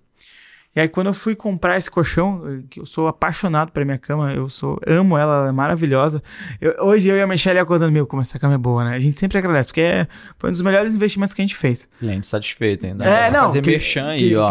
[0.77, 4.33] E aí, quando eu fui comprar esse colchão, que eu sou apaixonado pela minha cama,
[4.33, 6.21] eu sou amo ela, ela é maravilhosa.
[6.61, 8.97] Eu, hoje eu e a Michelle acordando, meu, como essa cama é boa, né?
[8.97, 11.89] A gente sempre agradece, porque é, foi um dos melhores investimentos que a gente fez.
[12.01, 13.05] Cliente satisfeito ainda.
[13.05, 13.45] É, não.
[13.45, 14.51] Fazer que, merchan aí, que, ó.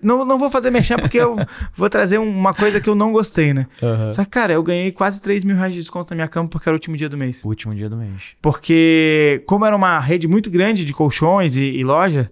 [0.00, 1.36] Não, não vou fazer merchan porque eu
[1.74, 3.66] vou trazer uma coisa que eu não gostei, né?
[3.82, 4.12] Uhum.
[4.12, 6.68] Só que, cara, eu ganhei quase 3 mil reais de desconto na minha cama porque
[6.68, 7.44] era o último dia do mês.
[7.44, 8.36] O último dia do mês.
[8.40, 12.30] Porque, como era uma rede muito grande de colchões e, e loja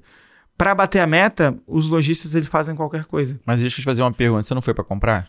[0.63, 3.41] para bater a meta, os lojistas eles fazem qualquer coisa.
[3.45, 5.29] Mas deixa eu te fazer uma pergunta: você não foi para comprar?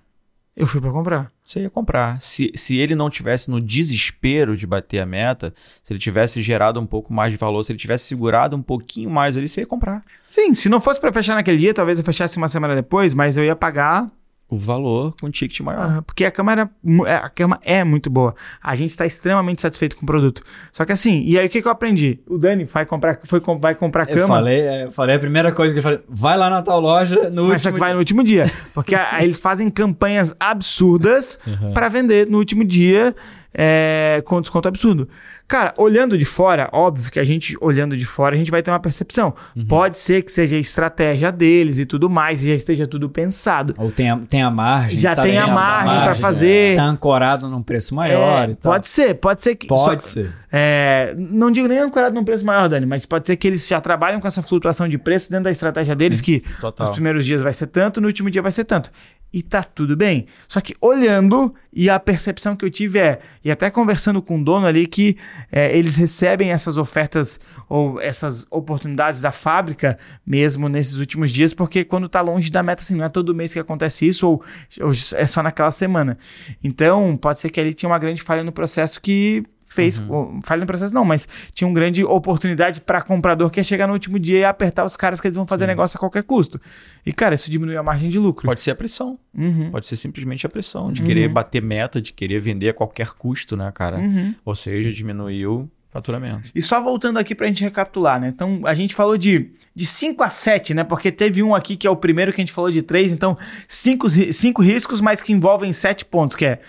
[0.55, 1.31] Eu fui para comprar.
[1.43, 2.21] Você ia comprar.
[2.21, 6.79] Se, se ele não tivesse no desespero de bater a meta, se ele tivesse gerado
[6.79, 9.65] um pouco mais de valor, se ele tivesse segurado um pouquinho mais ali, você ia
[9.65, 10.03] comprar.
[10.29, 13.35] Sim, se não fosse para fechar naquele dia, talvez eu fechasse uma semana depois, mas
[13.35, 14.11] eu ia pagar
[14.53, 16.01] o valor com um ticket maior.
[16.03, 16.69] porque a câmera,
[17.05, 18.35] é, a câmera é muito boa.
[18.61, 20.41] A gente está extremamente satisfeito com o produto.
[20.71, 22.19] Só que assim, e aí o que, que eu aprendi?
[22.27, 24.21] O Dani vai comprar, foi, vai comprar cama.
[24.21, 26.79] Eu falei, é, eu falei a primeira coisa que eu falei, vai lá na tal
[26.79, 28.45] loja no Mas último só que vai no último dia.
[28.73, 31.73] Porque a, eles fazem campanhas absurdas uhum.
[31.73, 33.15] para vender no último dia
[33.53, 35.07] é, com desconto absurdo.
[35.47, 38.71] Cara, olhando de fora, óbvio que a gente, olhando de fora, a gente vai ter
[38.71, 39.35] uma percepção.
[39.55, 39.65] Uhum.
[39.65, 43.75] Pode ser que seja a estratégia deles e tudo mais, e já esteja tudo pensado.
[43.77, 44.99] Ou tem a, tem a margem.
[44.99, 46.75] Já tá tem a margem, para fazer.
[46.75, 49.67] Tá ancorado num preço maior é, Pode ser, pode ser que.
[49.67, 50.33] Pode só, ser.
[50.51, 53.81] É, não digo nem ancorado num preço maior, Dani, mas pode ser que eles já
[53.81, 56.85] trabalham com essa flutuação de preço dentro da estratégia deles, Sim, que total.
[56.85, 58.91] nos primeiros dias vai ser tanto, no último dia vai ser tanto
[59.33, 60.27] e tá tudo bem.
[60.47, 64.43] Só que olhando, e a percepção que eu tive é, e até conversando com o
[64.43, 65.17] dono ali, que
[65.51, 71.83] é, eles recebem essas ofertas ou essas oportunidades da fábrica mesmo nesses últimos dias, porque
[71.83, 74.43] quando tá longe da meta, assim, não é todo mês que acontece isso, ou,
[74.81, 76.17] ou é só naquela semana.
[76.63, 79.43] Então, pode ser que ali tinha uma grande falha no processo que
[79.73, 80.39] fez, uhum.
[80.43, 83.93] falha no processo não, mas tinha uma grande oportunidade para comprador que é chegar no
[83.93, 85.69] último dia e apertar os caras que eles vão fazer Sim.
[85.69, 86.61] negócio a qualquer custo.
[87.05, 88.45] E cara, isso diminui a margem de lucro.
[88.45, 89.17] Pode ser a pressão.
[89.35, 89.71] Uhum.
[89.71, 91.07] Pode ser simplesmente a pressão de uhum.
[91.07, 93.97] querer bater meta, de querer vender a qualquer custo, né, cara?
[93.97, 94.35] Uhum.
[94.45, 96.49] Ou seja, diminuiu faturamento.
[96.55, 98.29] E só voltando aqui para a gente recapitular, né?
[98.29, 100.83] Então, a gente falou de, de 5 a 7, né?
[100.83, 103.37] Porque teve um aqui que é o primeiro que a gente falou de 3, então
[103.67, 106.59] 5 cinco, cinco riscos, mas que envolvem 7 pontos, que é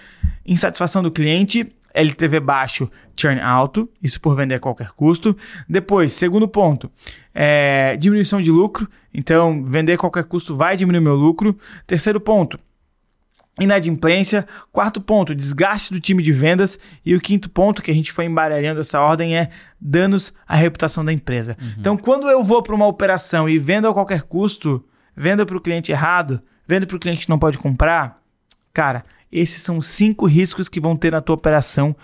[0.44, 5.36] insatisfação do cliente, LTV baixo, churn alto, isso por vender a qualquer custo.
[5.68, 6.90] Depois, segundo ponto,
[7.32, 11.56] é, diminuição de lucro, então vender a qualquer custo vai diminuir meu lucro.
[11.86, 12.58] Terceiro ponto,
[13.60, 14.46] inadimplência.
[14.72, 16.78] Quarto ponto, desgaste do time de vendas.
[17.06, 21.04] E o quinto ponto, que a gente foi embaralhando essa ordem, é danos à reputação
[21.04, 21.56] da empresa.
[21.60, 21.74] Uhum.
[21.78, 24.84] Então, quando eu vou para uma operação e vendo a qualquer custo,
[25.16, 28.20] vendo para o cliente errado, vendo para o cliente que não pode comprar,
[28.72, 29.04] cara,
[29.38, 31.94] esses são cinco riscos que vão ter na tua operação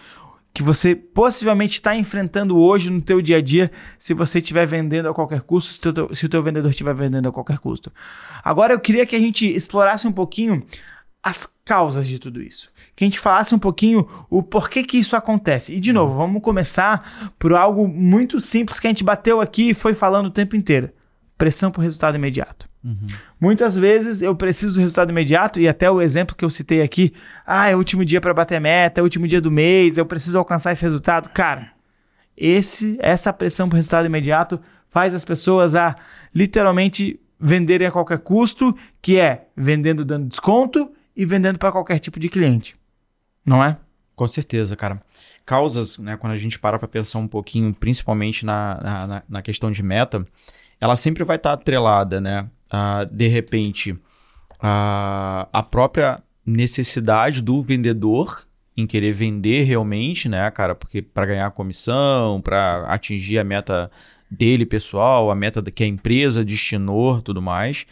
[0.53, 5.09] que você possivelmente está enfrentando hoje no teu dia a dia se você estiver vendendo
[5.09, 7.93] a qualquer custo, se, teu, se o teu vendedor estiver vendendo a qualquer custo.
[8.43, 10.65] Agora eu queria que a gente explorasse um pouquinho
[11.23, 12.71] as causas de tudo isso.
[12.97, 15.75] Que a gente falasse um pouquinho o porquê que isso acontece.
[15.75, 19.75] E de novo, vamos começar por algo muito simples que a gente bateu aqui e
[19.75, 20.91] foi falando o tempo inteiro.
[21.41, 22.69] Pressão por resultado imediato.
[22.85, 23.07] Uhum.
[23.41, 27.15] Muitas vezes eu preciso do resultado imediato e até o exemplo que eu citei aqui,
[27.47, 30.05] ah, é o último dia para bater meta, é o último dia do mês, eu
[30.05, 31.31] preciso alcançar esse resultado.
[31.31, 31.73] Cara,
[32.37, 35.97] esse essa pressão por resultado imediato faz as pessoas a
[36.35, 42.21] literalmente venderem a qualquer custo, que é vendendo dando desconto e vendendo para qualquer tipo
[42.21, 42.77] de cliente.
[43.47, 43.79] Não é?
[44.15, 45.01] Com certeza, cara.
[45.47, 49.71] Causas, né, quando a gente para para pensar um pouquinho, principalmente na, na, na, questão
[49.71, 50.27] de meta,
[50.81, 52.49] ela sempre vai estar tá atrelada, né?
[52.71, 53.99] A, de repente,
[54.59, 60.75] a, a própria necessidade do vendedor em querer vender realmente, né, cara?
[60.75, 63.91] Porque para ganhar comissão, para atingir a meta
[64.31, 67.87] dele pessoal, a meta que a empresa destinou, tudo mais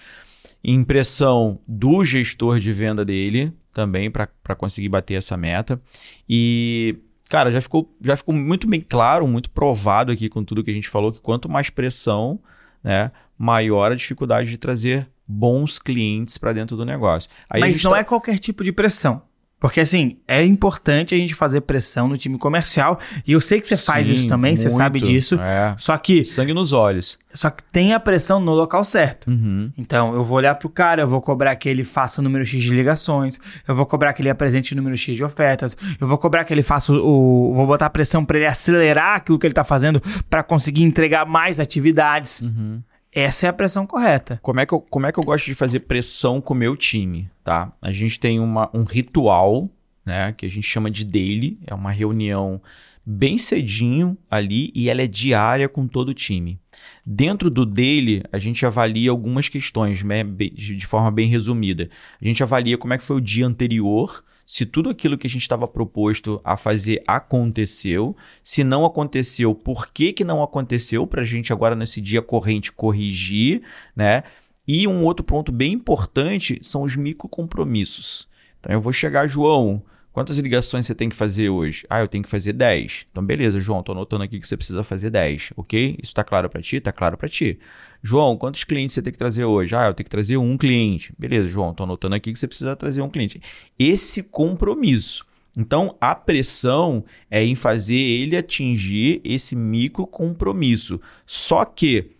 [0.62, 5.80] impressão do gestor de venda dele também para conseguir bater essa meta.
[6.28, 10.70] E, cara, já ficou, já ficou muito bem claro, muito provado aqui com tudo que
[10.70, 12.41] a gente falou, que quanto mais pressão,
[12.82, 17.30] né, maior a dificuldade de trazer bons clientes para dentro do negócio.
[17.50, 17.98] Aí Mas não tá...
[17.98, 19.22] é qualquer tipo de pressão.
[19.61, 22.98] Porque assim, é importante a gente fazer pressão no time comercial.
[23.26, 25.34] E eu sei que você Sim, faz isso também, muito, você sabe disso.
[25.40, 25.74] É.
[25.78, 26.24] Só que.
[26.24, 27.18] Sangue nos olhos.
[27.32, 29.28] Só que tem a pressão no local certo.
[29.28, 29.70] Uhum.
[29.76, 32.62] Então, eu vou olhar pro cara, eu vou cobrar que ele faça o número X
[32.62, 36.16] de ligações, eu vou cobrar que ele apresente o número X de ofertas, eu vou
[36.18, 37.52] cobrar que ele faça o.
[37.54, 40.00] Vou botar pressão para ele acelerar aquilo que ele tá fazendo
[40.30, 42.42] para conseguir entregar mais atividades.
[42.42, 42.80] Uhum.
[43.12, 44.38] Essa é a pressão correta.
[44.42, 46.76] Como é que eu, como é que eu gosto de fazer pressão com o meu
[46.76, 47.72] time, tá?
[47.80, 49.68] A gente tem uma, um ritual,
[50.04, 52.61] né, que a gente chama de daily, é uma reunião
[53.04, 56.61] bem cedinho ali e ela é diária com todo o time.
[57.04, 61.88] Dentro do daily, a gente avalia algumas questões, né, de forma bem resumida.
[62.20, 65.30] A gente avalia como é que foi o dia anterior, se tudo aquilo que a
[65.30, 71.20] gente estava proposto a fazer aconteceu, se não aconteceu, por que, que não aconteceu, para
[71.20, 73.61] a gente agora nesse dia corrente corrigir,
[73.94, 74.22] né?
[74.66, 78.26] E um outro ponto bem importante são os micro compromissos.
[78.59, 81.86] Então eu vou chegar, João, Quantas ligações você tem que fazer hoje?
[81.88, 83.07] Ah, eu tenho que fazer 10.
[83.09, 85.96] Então, beleza, João, tô anotando aqui que você precisa fazer 10, ok?
[86.03, 86.80] Isso tá claro para ti?
[86.80, 87.57] Tá claro para ti.
[88.03, 89.74] João, quantos clientes você tem que trazer hoje?
[89.74, 91.12] Ah, eu tenho que trazer um cliente.
[91.18, 93.40] Beleza, João, tô anotando aqui que você precisa trazer um cliente.
[93.78, 95.26] Esse compromisso.
[95.57, 101.01] Então, a pressão é em fazer ele atingir esse micro compromisso.
[101.26, 102.12] Só que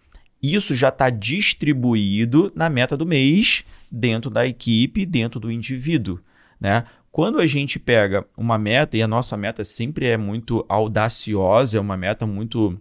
[0.43, 6.18] isso já está distribuído na meta do mês, dentro da equipe, dentro do indivíduo.
[6.61, 6.85] Né?
[7.12, 11.81] Quando a gente pega uma meta, e a nossa meta sempre é muito audaciosa, é
[11.81, 12.81] uma meta muito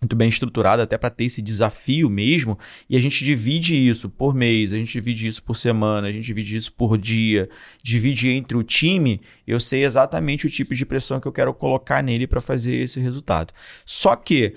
[0.00, 4.34] muito bem estruturada até para ter esse desafio mesmo, e a gente divide isso por
[4.34, 7.48] mês, a gente divide isso por semana, a gente divide isso por dia,
[7.82, 12.02] divide entre o time, eu sei exatamente o tipo de pressão que eu quero colocar
[12.02, 13.52] nele para fazer esse resultado.
[13.84, 14.54] Só que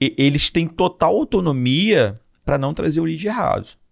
[0.00, 3.83] eles têm total autonomia para não trazer o lead errado.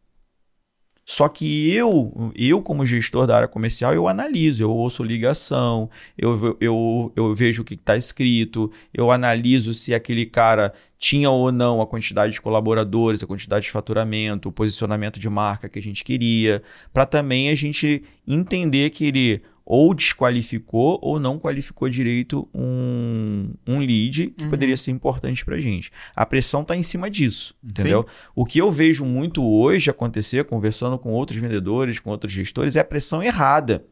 [1.04, 6.56] Só que eu, eu como gestor da área comercial, eu analiso, eu ouço ligação, eu,
[6.60, 11.82] eu, eu vejo o que está escrito, eu analiso se aquele cara tinha ou não
[11.82, 16.04] a quantidade de colaboradores, a quantidade de faturamento, o posicionamento de marca que a gente
[16.04, 23.50] queria, para também a gente entender que ele ou desqualificou ou não qualificou direito um,
[23.66, 24.50] um lead que uhum.
[24.50, 25.90] poderia ser importante para gente.
[26.14, 28.02] A pressão está em cima disso, entendeu?
[28.02, 28.30] Sim.
[28.34, 32.80] O que eu vejo muito hoje acontecer, conversando com outros vendedores, com outros gestores, é
[32.80, 33.84] a pressão errada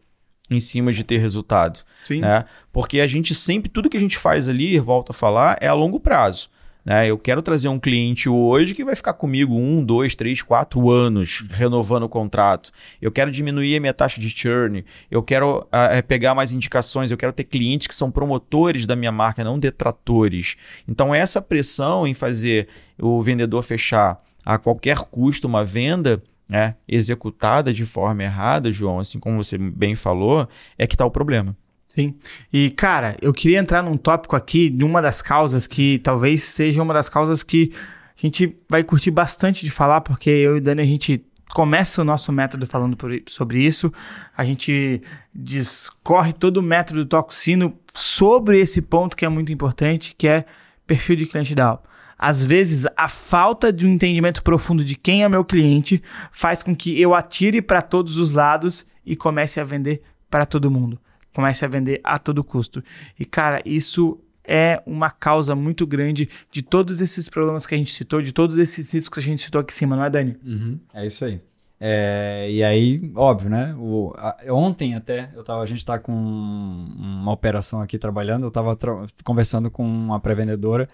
[0.50, 1.80] em cima de ter resultado.
[2.04, 2.20] Sim.
[2.20, 2.44] Né?
[2.72, 5.72] Porque a gente sempre, tudo que a gente faz ali, volta a falar, é a
[5.72, 6.50] longo prazo.
[6.84, 7.08] Né?
[7.08, 11.44] Eu quero trazer um cliente hoje que vai ficar comigo um, dois, três, quatro anos
[11.50, 12.70] renovando o contrato.
[13.00, 14.84] Eu quero diminuir a minha taxa de churn.
[15.10, 17.10] Eu quero uh, pegar mais indicações.
[17.10, 20.56] Eu quero ter clientes que são promotores da minha marca, não detratores.
[20.88, 22.68] Então, essa pressão em fazer
[23.00, 29.18] o vendedor fechar a qualquer custo uma venda né, executada de forma errada, João, assim
[29.18, 31.56] como você bem falou, é que está o problema.
[31.90, 32.14] Sim.
[32.52, 36.80] E, cara, eu queria entrar num tópico aqui de uma das causas que talvez seja
[36.80, 37.72] uma das causas que
[38.16, 42.00] a gente vai curtir bastante de falar, porque eu e o Dani, a gente começa
[42.00, 43.92] o nosso método falando por, sobre isso.
[44.36, 45.02] A gente
[45.34, 50.44] discorre todo o método Sino sobre esse ponto que é muito importante, que é
[50.86, 51.82] perfil de cliente ideal.
[52.16, 56.76] Às vezes, a falta de um entendimento profundo de quem é meu cliente faz com
[56.76, 61.00] que eu atire para todos os lados e comece a vender para todo mundo.
[61.34, 62.82] Comece a vender a todo custo.
[63.18, 67.92] E, cara, isso é uma causa muito grande de todos esses problemas que a gente
[67.92, 70.36] citou, de todos esses riscos que a gente citou aqui em cima, não é, Dani?
[70.44, 71.40] Uhum, é isso aí.
[71.82, 73.74] É, e aí, óbvio, né?
[73.78, 78.48] O, a, ontem até, eu tava, a gente está com uma operação aqui trabalhando, eu
[78.48, 78.76] estava
[79.24, 80.86] conversando com uma pré-vendedora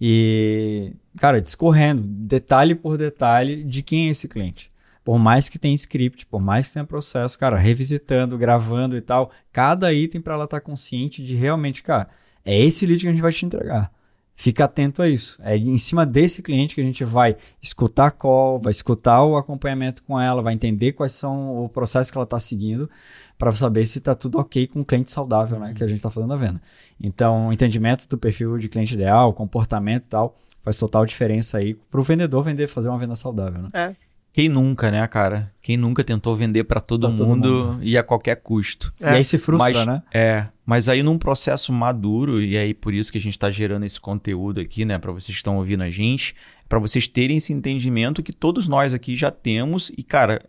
[0.00, 4.71] e, cara, discorrendo detalhe por detalhe de quem é esse cliente.
[5.04, 9.30] Por mais que tenha script, por mais que tenha processo, cara, revisitando, gravando e tal,
[9.52, 12.06] cada item para ela estar tá consciente de realmente, cara,
[12.44, 13.90] é esse lead que a gente vai te entregar.
[14.34, 15.38] Fica atento a isso.
[15.42, 19.36] É em cima desse cliente que a gente vai escutar a call, vai escutar o
[19.36, 22.88] acompanhamento com ela, vai entender quais são o processo que ela está seguindo,
[23.36, 25.74] para saber se está tudo ok com o cliente saudável, né?
[25.74, 26.60] Que a gente está fazendo a venda.
[27.00, 32.00] Então, entendimento do perfil de cliente ideal, comportamento e tal, faz total diferença aí para
[32.00, 33.70] o vendedor vender, fazer uma venda saudável, né?
[33.74, 34.11] É.
[34.32, 35.52] Quem nunca, né, cara?
[35.60, 38.92] Quem nunca tentou vender para todo, todo, mundo e a qualquer custo.
[38.98, 39.12] É.
[39.12, 40.02] E aí se frustra, mas, né?
[40.12, 43.84] É, mas aí num processo maduro, e aí por isso que a gente está gerando
[43.84, 46.34] esse conteúdo aqui, né, para vocês que estão ouvindo a gente,
[46.66, 50.40] para vocês terem esse entendimento que todos nós aqui já temos e, cara,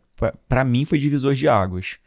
[0.48, 1.98] para mim foi divisor de águas.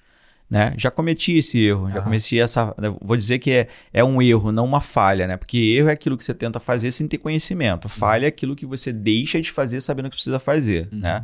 [0.49, 0.75] Né?
[0.77, 2.73] Já cometi esse erro, já cometi essa.
[2.79, 5.37] Né, vou dizer que é, é um erro, não uma falha, né?
[5.37, 7.89] Porque erro é aquilo que você tenta fazer sem ter conhecimento.
[7.89, 11.01] Falha é aquilo que você deixa de fazer sabendo que precisa fazer, uhum.
[11.01, 11.23] né?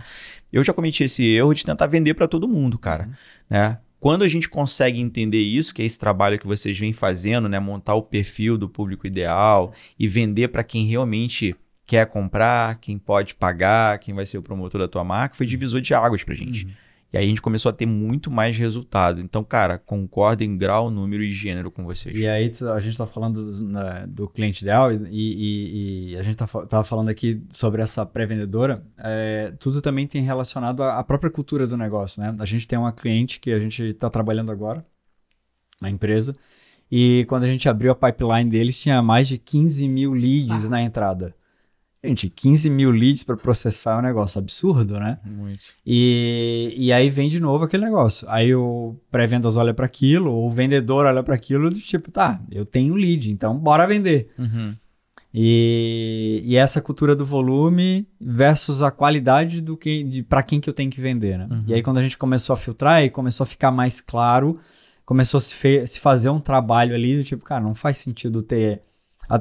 [0.53, 3.13] Eu já cometi esse erro de tentar vender para todo mundo, cara, uhum.
[3.49, 3.79] né?
[4.01, 7.61] Quando a gente consegue entender isso, que é esse trabalho que vocês vêm fazendo, né?
[7.61, 11.55] Montar o perfil do público ideal e vender para quem realmente
[11.87, 15.81] quer comprar, quem pode pagar, quem vai ser o promotor da tua marca, foi divisor
[15.81, 16.65] de águas pra gente.
[16.65, 16.73] Uhum.
[17.13, 19.21] E aí a gente começou a ter muito mais resultado.
[19.21, 22.19] Então, cara, concordo em grau, número e gênero com vocês.
[22.19, 26.23] E aí a gente está falando do, né, do, cliente ideal e, e, e a
[26.23, 28.83] gente estava tá, falando aqui sobre essa pré-vendedora.
[28.97, 32.35] É, tudo também tem relacionado à, à, própria cultura do negócio, né?
[32.39, 34.83] A gente tem uma cliente que a gente está trabalhando agora
[35.83, 36.35] na empresa
[36.91, 40.71] e quando a gente abriu a pipeline deles tinha mais de 15 mil leads ah.
[40.71, 41.35] na entrada.
[42.05, 45.21] Gente, 15 mil leads para processar é um negócio absurdo, né?
[45.25, 45.75] Muito.
[45.87, 48.29] E, e aí vem de novo aquele negócio.
[48.29, 52.67] Aí o pré-vendas olha para aquilo, o vendedor olha para aquilo, do tipo, tá, eu
[52.67, 54.31] tenho lead, então bora vender.
[54.37, 54.75] Uhum.
[55.33, 60.75] E, e essa cultura do volume versus a qualidade do que para quem que eu
[60.75, 61.47] tenho que vender, né?
[61.49, 61.61] Uhum.
[61.69, 64.59] E aí quando a gente começou a filtrar e começou a ficar mais claro,
[65.07, 68.83] começou a se, se fazer um trabalho ali do tipo, cara, não faz sentido ter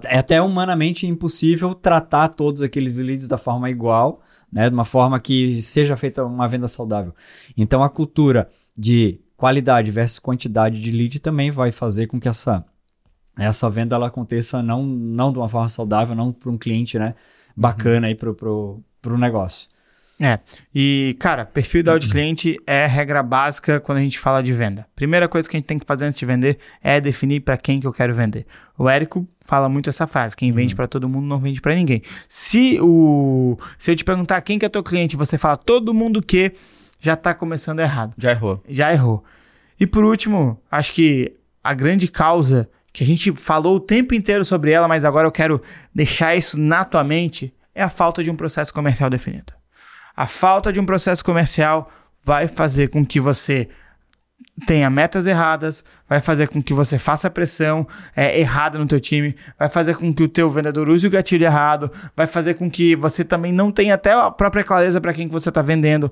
[0.06, 4.20] é até humanamente impossível tratar todos aqueles leads da forma igual,
[4.52, 4.70] né?
[4.70, 7.14] De uma forma que seja feita uma venda saudável.
[7.58, 12.64] Então a cultura de qualidade versus quantidade de lead também vai fazer com que essa
[13.38, 17.16] essa venda ela aconteça não, não de uma forma saudável, não para um cliente né,
[17.56, 18.12] bacana uhum.
[18.12, 19.70] aí para o negócio.
[20.22, 20.40] É,
[20.74, 24.86] e cara, perfil ideal de cliente é regra básica quando a gente fala de venda.
[24.96, 27.80] Primeira coisa que a gente tem que fazer antes de vender é definir para quem
[27.80, 28.46] que eu quero vender.
[28.78, 30.78] O Érico fala muito essa frase: quem vende uhum.
[30.78, 32.04] para todo mundo não vende para ninguém.
[32.30, 36.22] Se o se eu te perguntar quem que é teu cliente, você fala todo mundo
[36.22, 36.54] que
[37.00, 38.14] já tá começando errado.
[38.18, 38.64] Já errou.
[38.70, 39.24] Já errou.
[39.80, 44.46] E por último, acho que a grande causa que a gente falou o tempo inteiro
[44.46, 45.62] sobre ela, mas agora eu quero
[45.96, 49.54] deixar isso na tua mente, é a falta de um processo comercial definido.
[50.16, 51.90] A falta de um processo comercial
[52.24, 53.68] vai fazer com que você
[54.66, 59.36] tenha metas erradas, vai fazer com que você faça pressão é, errada no teu time,
[59.58, 62.96] vai fazer com que o teu vendedor use o gatilho errado, vai fazer com que
[62.96, 66.12] você também não tenha até a própria clareza para quem que você está vendendo.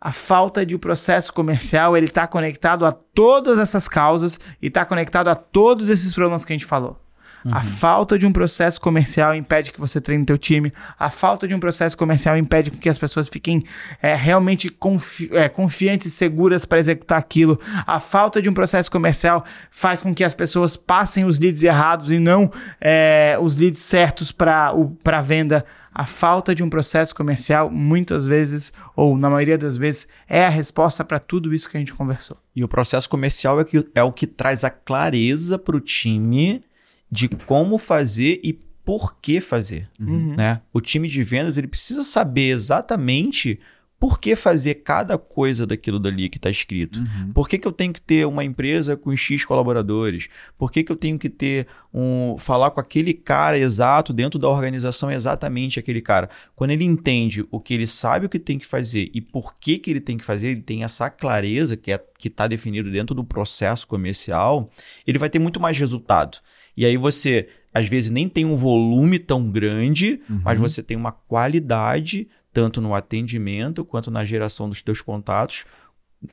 [0.00, 4.84] A falta de um processo comercial ele está conectado a todas essas causas e está
[4.84, 7.07] conectado a todos esses problemas que a gente falou.
[7.44, 7.54] Uhum.
[7.54, 10.72] A falta de um processo comercial impede que você treine teu time.
[10.98, 13.64] A falta de um processo comercial impede que as pessoas fiquem
[14.02, 17.58] é, realmente confi é, confiantes e seguras para executar aquilo.
[17.86, 22.10] A falta de um processo comercial faz com que as pessoas passem os leads errados
[22.10, 24.74] e não é, os leads certos para
[25.04, 25.64] a venda.
[25.94, 30.48] A falta de um processo comercial, muitas vezes, ou na maioria das vezes, é a
[30.48, 32.36] resposta para tudo isso que a gente conversou.
[32.54, 36.62] E o processo comercial é, que, é o que traz a clareza para o time
[37.10, 38.52] de como fazer e
[38.84, 39.88] por que fazer.
[40.00, 40.34] Uhum.
[40.36, 40.60] Né?
[40.72, 43.60] O time de vendas ele precisa saber exatamente
[44.00, 47.00] por que fazer cada coisa daquilo dali que está escrito?
[47.00, 47.32] Uhum.
[47.32, 50.28] Por que, que eu tenho que ter uma empresa com X colaboradores?
[50.56, 52.36] Por que, que eu tenho que ter um.
[52.38, 56.30] falar com aquele cara exato dentro da organização, exatamente aquele cara?
[56.54, 59.78] Quando ele entende o que ele sabe o que tem que fazer e por que,
[59.78, 63.24] que ele tem que fazer, ele tem essa clareza que é, está definido dentro do
[63.24, 64.70] processo comercial,
[65.04, 66.38] ele vai ter muito mais resultado.
[66.78, 70.40] E aí você, às vezes, nem tem um volume tão grande, Uhum.
[70.44, 75.64] mas você tem uma qualidade tanto no atendimento quanto na geração dos teus contatos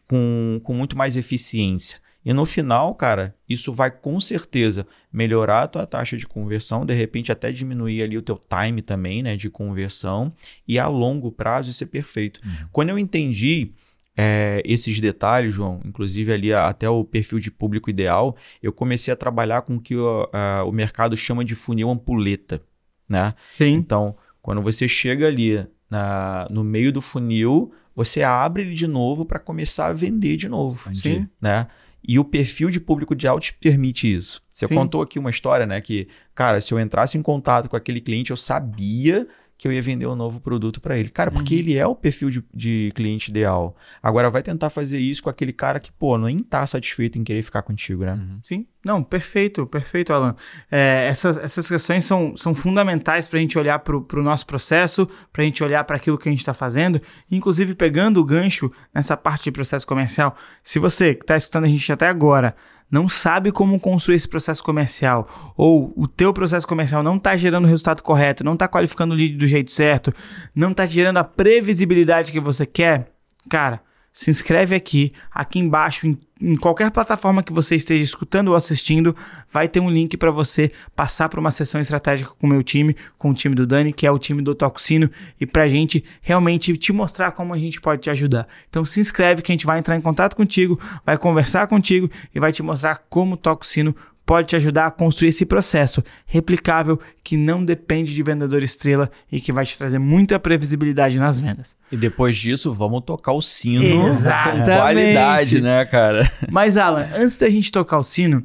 [0.08, 2.00] com, com muito mais eficiência.
[2.24, 6.93] E no final, cara, isso vai com certeza melhorar a tua taxa de conversão, de
[6.93, 10.34] repente até diminuir ali o teu time também, né, de conversão,
[10.68, 12.39] e a longo prazo isso é perfeito.
[12.72, 13.72] Quando eu entendi
[14.18, 19.18] é, esses detalhes, João, inclusive ali até o perfil de público ideal, eu comecei a
[19.18, 22.61] trabalhar com o que o, a- o mercado chama de funil ampuleta,
[23.09, 23.34] né?
[23.53, 23.74] Sim.
[23.74, 29.26] Então, quando você chega ali na- no meio do funil, você abre ele de novo
[29.26, 30.89] para começar a vender de novo.
[30.95, 31.28] Sim.
[31.41, 31.68] né?
[32.07, 34.39] E o perfil de público ideal te permite isso.
[34.49, 34.76] Você Sim.
[34.76, 35.82] contou aqui uma história, né?
[35.82, 39.28] Que, cara, se eu entrasse em contato com aquele cliente, eu sabia
[39.58, 41.10] que eu ia vender um novo produto para ele.
[41.10, 43.76] Cara, porque ele é o perfil de, de cliente ideal.
[44.03, 47.41] Agora, vai tentar fazer isso com aquele cara que, pô, nem tá satisfeito em querer
[47.41, 48.20] ficar contigo, né?
[48.43, 50.36] Sim, não, perfeito, perfeito, Alan.
[50.70, 55.08] É, essas, essas questões são, são fundamentais para a gente olhar para o nosso processo,
[55.32, 57.01] para a gente olhar para aquilo que a gente está fazendo,
[57.32, 60.36] inclusive pegando o gancho nessa parte de processo comercial.
[60.62, 62.56] Se você que está escutando a gente até agora
[62.90, 67.66] não sabe como construir esse processo comercial, ou o teu processo comercial não está gerando
[67.66, 70.14] o resultado correto, não está qualificando o lead do jeito certo,
[70.54, 73.12] não está gerando a previsibilidade que você quer,
[73.50, 73.82] cara,
[74.16, 79.13] se inscreve aqui, aqui embaixo, em, em qualquer plataforma que você esteja escutando ou assistindo,
[79.51, 82.95] vai ter um link para você passar para uma sessão estratégica com o meu time,
[83.18, 86.01] com o time do Dani, que é o time do Toxino, e para a gente
[86.22, 88.47] realmente te mostrar como a gente pode te ajudar.
[88.70, 92.39] Então se inscreve que a gente vai entrar em contato contigo, vai conversar contigo e
[92.39, 93.93] vai te mostrar como o Toxino
[94.26, 99.39] pode te ajudar a construir esse processo replicável que não depende de vendedor estrela e
[99.39, 101.76] que vai te trazer muita previsibilidade nas vendas.
[101.91, 104.59] E depois disso, vamos tocar o sino Exatamente.
[104.59, 106.30] com qualidade, né, cara?
[106.49, 108.43] Mas, Alan, antes da gente tocar o sino,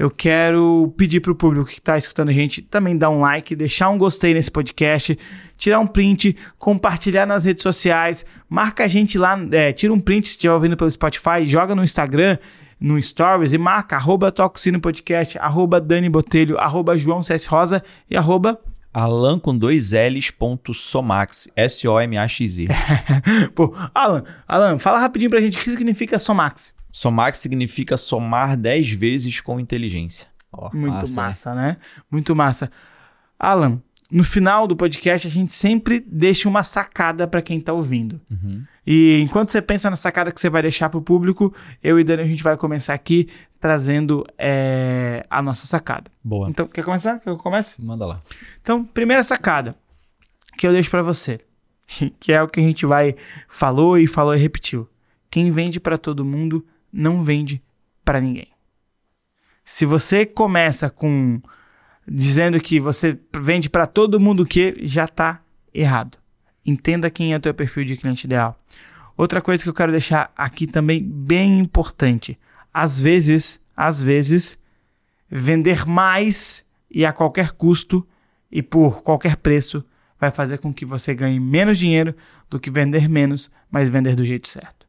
[0.00, 3.90] eu quero pedir pro público que tá escutando a gente também dar um like, deixar
[3.90, 5.18] um gostei nesse podcast,
[5.58, 10.26] tirar um print, compartilhar nas redes sociais, marca a gente lá, é, tira um print
[10.26, 12.38] se estiver ouvindo pelo Spotify, joga no Instagram,
[12.80, 17.46] no Stories e marca arroba Toca o Sino Podcast, arroba Dani Botelho, arroba João CS
[17.46, 18.58] Rosa e arroba
[18.92, 22.68] Alan com dois L's ponto Somax, S-O-M-A-X-I.
[23.54, 26.74] Pô, Alan, Alan, fala rapidinho pra gente o que significa Somax.
[26.90, 30.26] Somax significa somar 10 vezes com inteligência.
[30.52, 31.76] Ó, Muito massa, massa, né?
[32.10, 32.70] Muito massa.
[33.38, 38.20] Alan, no final do podcast a gente sempre deixa uma sacada para quem tá ouvindo.
[38.86, 42.22] E enquanto você pensa na sacada que você vai deixar pro público, eu e Dani
[42.22, 43.28] a gente vai começar aqui
[43.60, 46.10] trazendo é, a nossa sacada.
[46.24, 46.48] Boa.
[46.48, 47.18] Então, quer começar?
[47.18, 47.82] Quer que eu comece?
[47.84, 48.18] Manda lá.
[48.60, 49.76] Então, primeira sacada
[50.56, 51.38] que eu deixo para você,
[52.18, 53.14] que é o que a gente vai
[53.48, 54.88] falou e falou e repetiu.
[55.30, 57.62] Quem vende para todo mundo não vende
[58.04, 58.48] para ninguém.
[59.64, 61.40] Se você começa com
[62.06, 65.40] dizendo que você vende para todo mundo que já tá
[65.72, 66.18] errado.
[66.64, 68.58] Entenda quem é o teu perfil de cliente ideal.
[69.16, 72.38] Outra coisa que eu quero deixar aqui também bem importante.
[72.72, 74.58] Às vezes, às vezes,
[75.30, 78.06] vender mais e a qualquer custo
[78.50, 79.84] e por qualquer preço
[80.18, 82.14] vai fazer com que você ganhe menos dinheiro
[82.48, 84.86] do que vender menos, mas vender do jeito certo.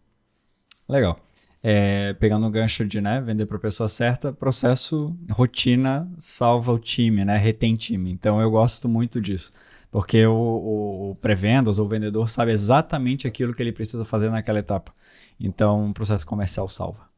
[0.88, 1.20] Legal.
[1.64, 6.80] É, pegando o gancho de né, vender para a pessoa certa, processo, rotina salva o
[6.80, 7.38] time, né?
[7.38, 8.12] Retém time.
[8.12, 9.54] Então eu gosto muito disso.
[9.92, 14.32] Porque o, o, o pré-vendas ou o vendedor sabe exatamente aquilo que ele precisa fazer
[14.32, 14.92] naquela etapa.
[15.40, 17.12] Então o processo comercial salva.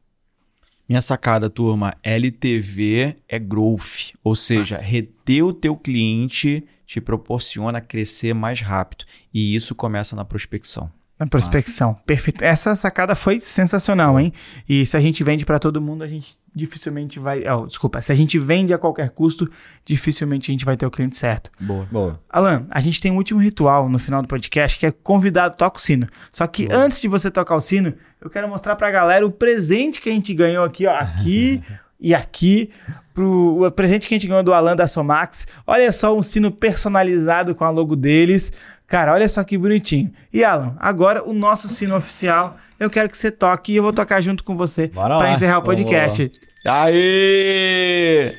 [0.86, 8.34] Minha sacada, turma, LTV é growth, ou seja, reter o teu cliente te proporciona crescer
[8.34, 9.06] mais rápido.
[9.32, 10.90] E isso começa na prospecção.
[11.18, 11.94] Na prospecção.
[12.04, 12.42] Perfeito.
[12.42, 14.32] Essa sacada foi sensacional, hein?
[14.68, 17.44] E se a gente vende para todo mundo, a gente dificilmente vai.
[17.48, 18.00] Oh, desculpa.
[18.00, 19.48] Se a gente vende a qualquer custo,
[19.84, 21.52] dificilmente a gente vai ter o cliente certo.
[21.60, 21.86] Boa.
[21.90, 22.20] Boa.
[22.28, 25.78] Alan, a gente tem um último ritual no final do podcast que é convidado toca
[25.78, 26.08] o sino.
[26.32, 30.00] Só que antes de você tocar o sino, eu quero mostrar pra galera o presente
[30.00, 30.96] que a gente ganhou aqui, ó.
[30.96, 31.62] Aqui
[32.00, 32.70] e aqui.
[33.14, 35.46] Pro, o presente que a gente ganhou do Alan da Somax.
[35.64, 38.52] Olha só um sino personalizado com a logo deles.
[38.94, 40.12] Cara, olha só que bonitinho.
[40.32, 42.56] E Alan, agora o nosso sino oficial.
[42.78, 45.32] Eu quero que você toque e eu vou tocar junto com você lá.
[45.32, 46.30] encerrar o Vamos podcast.
[46.64, 48.30] Aê!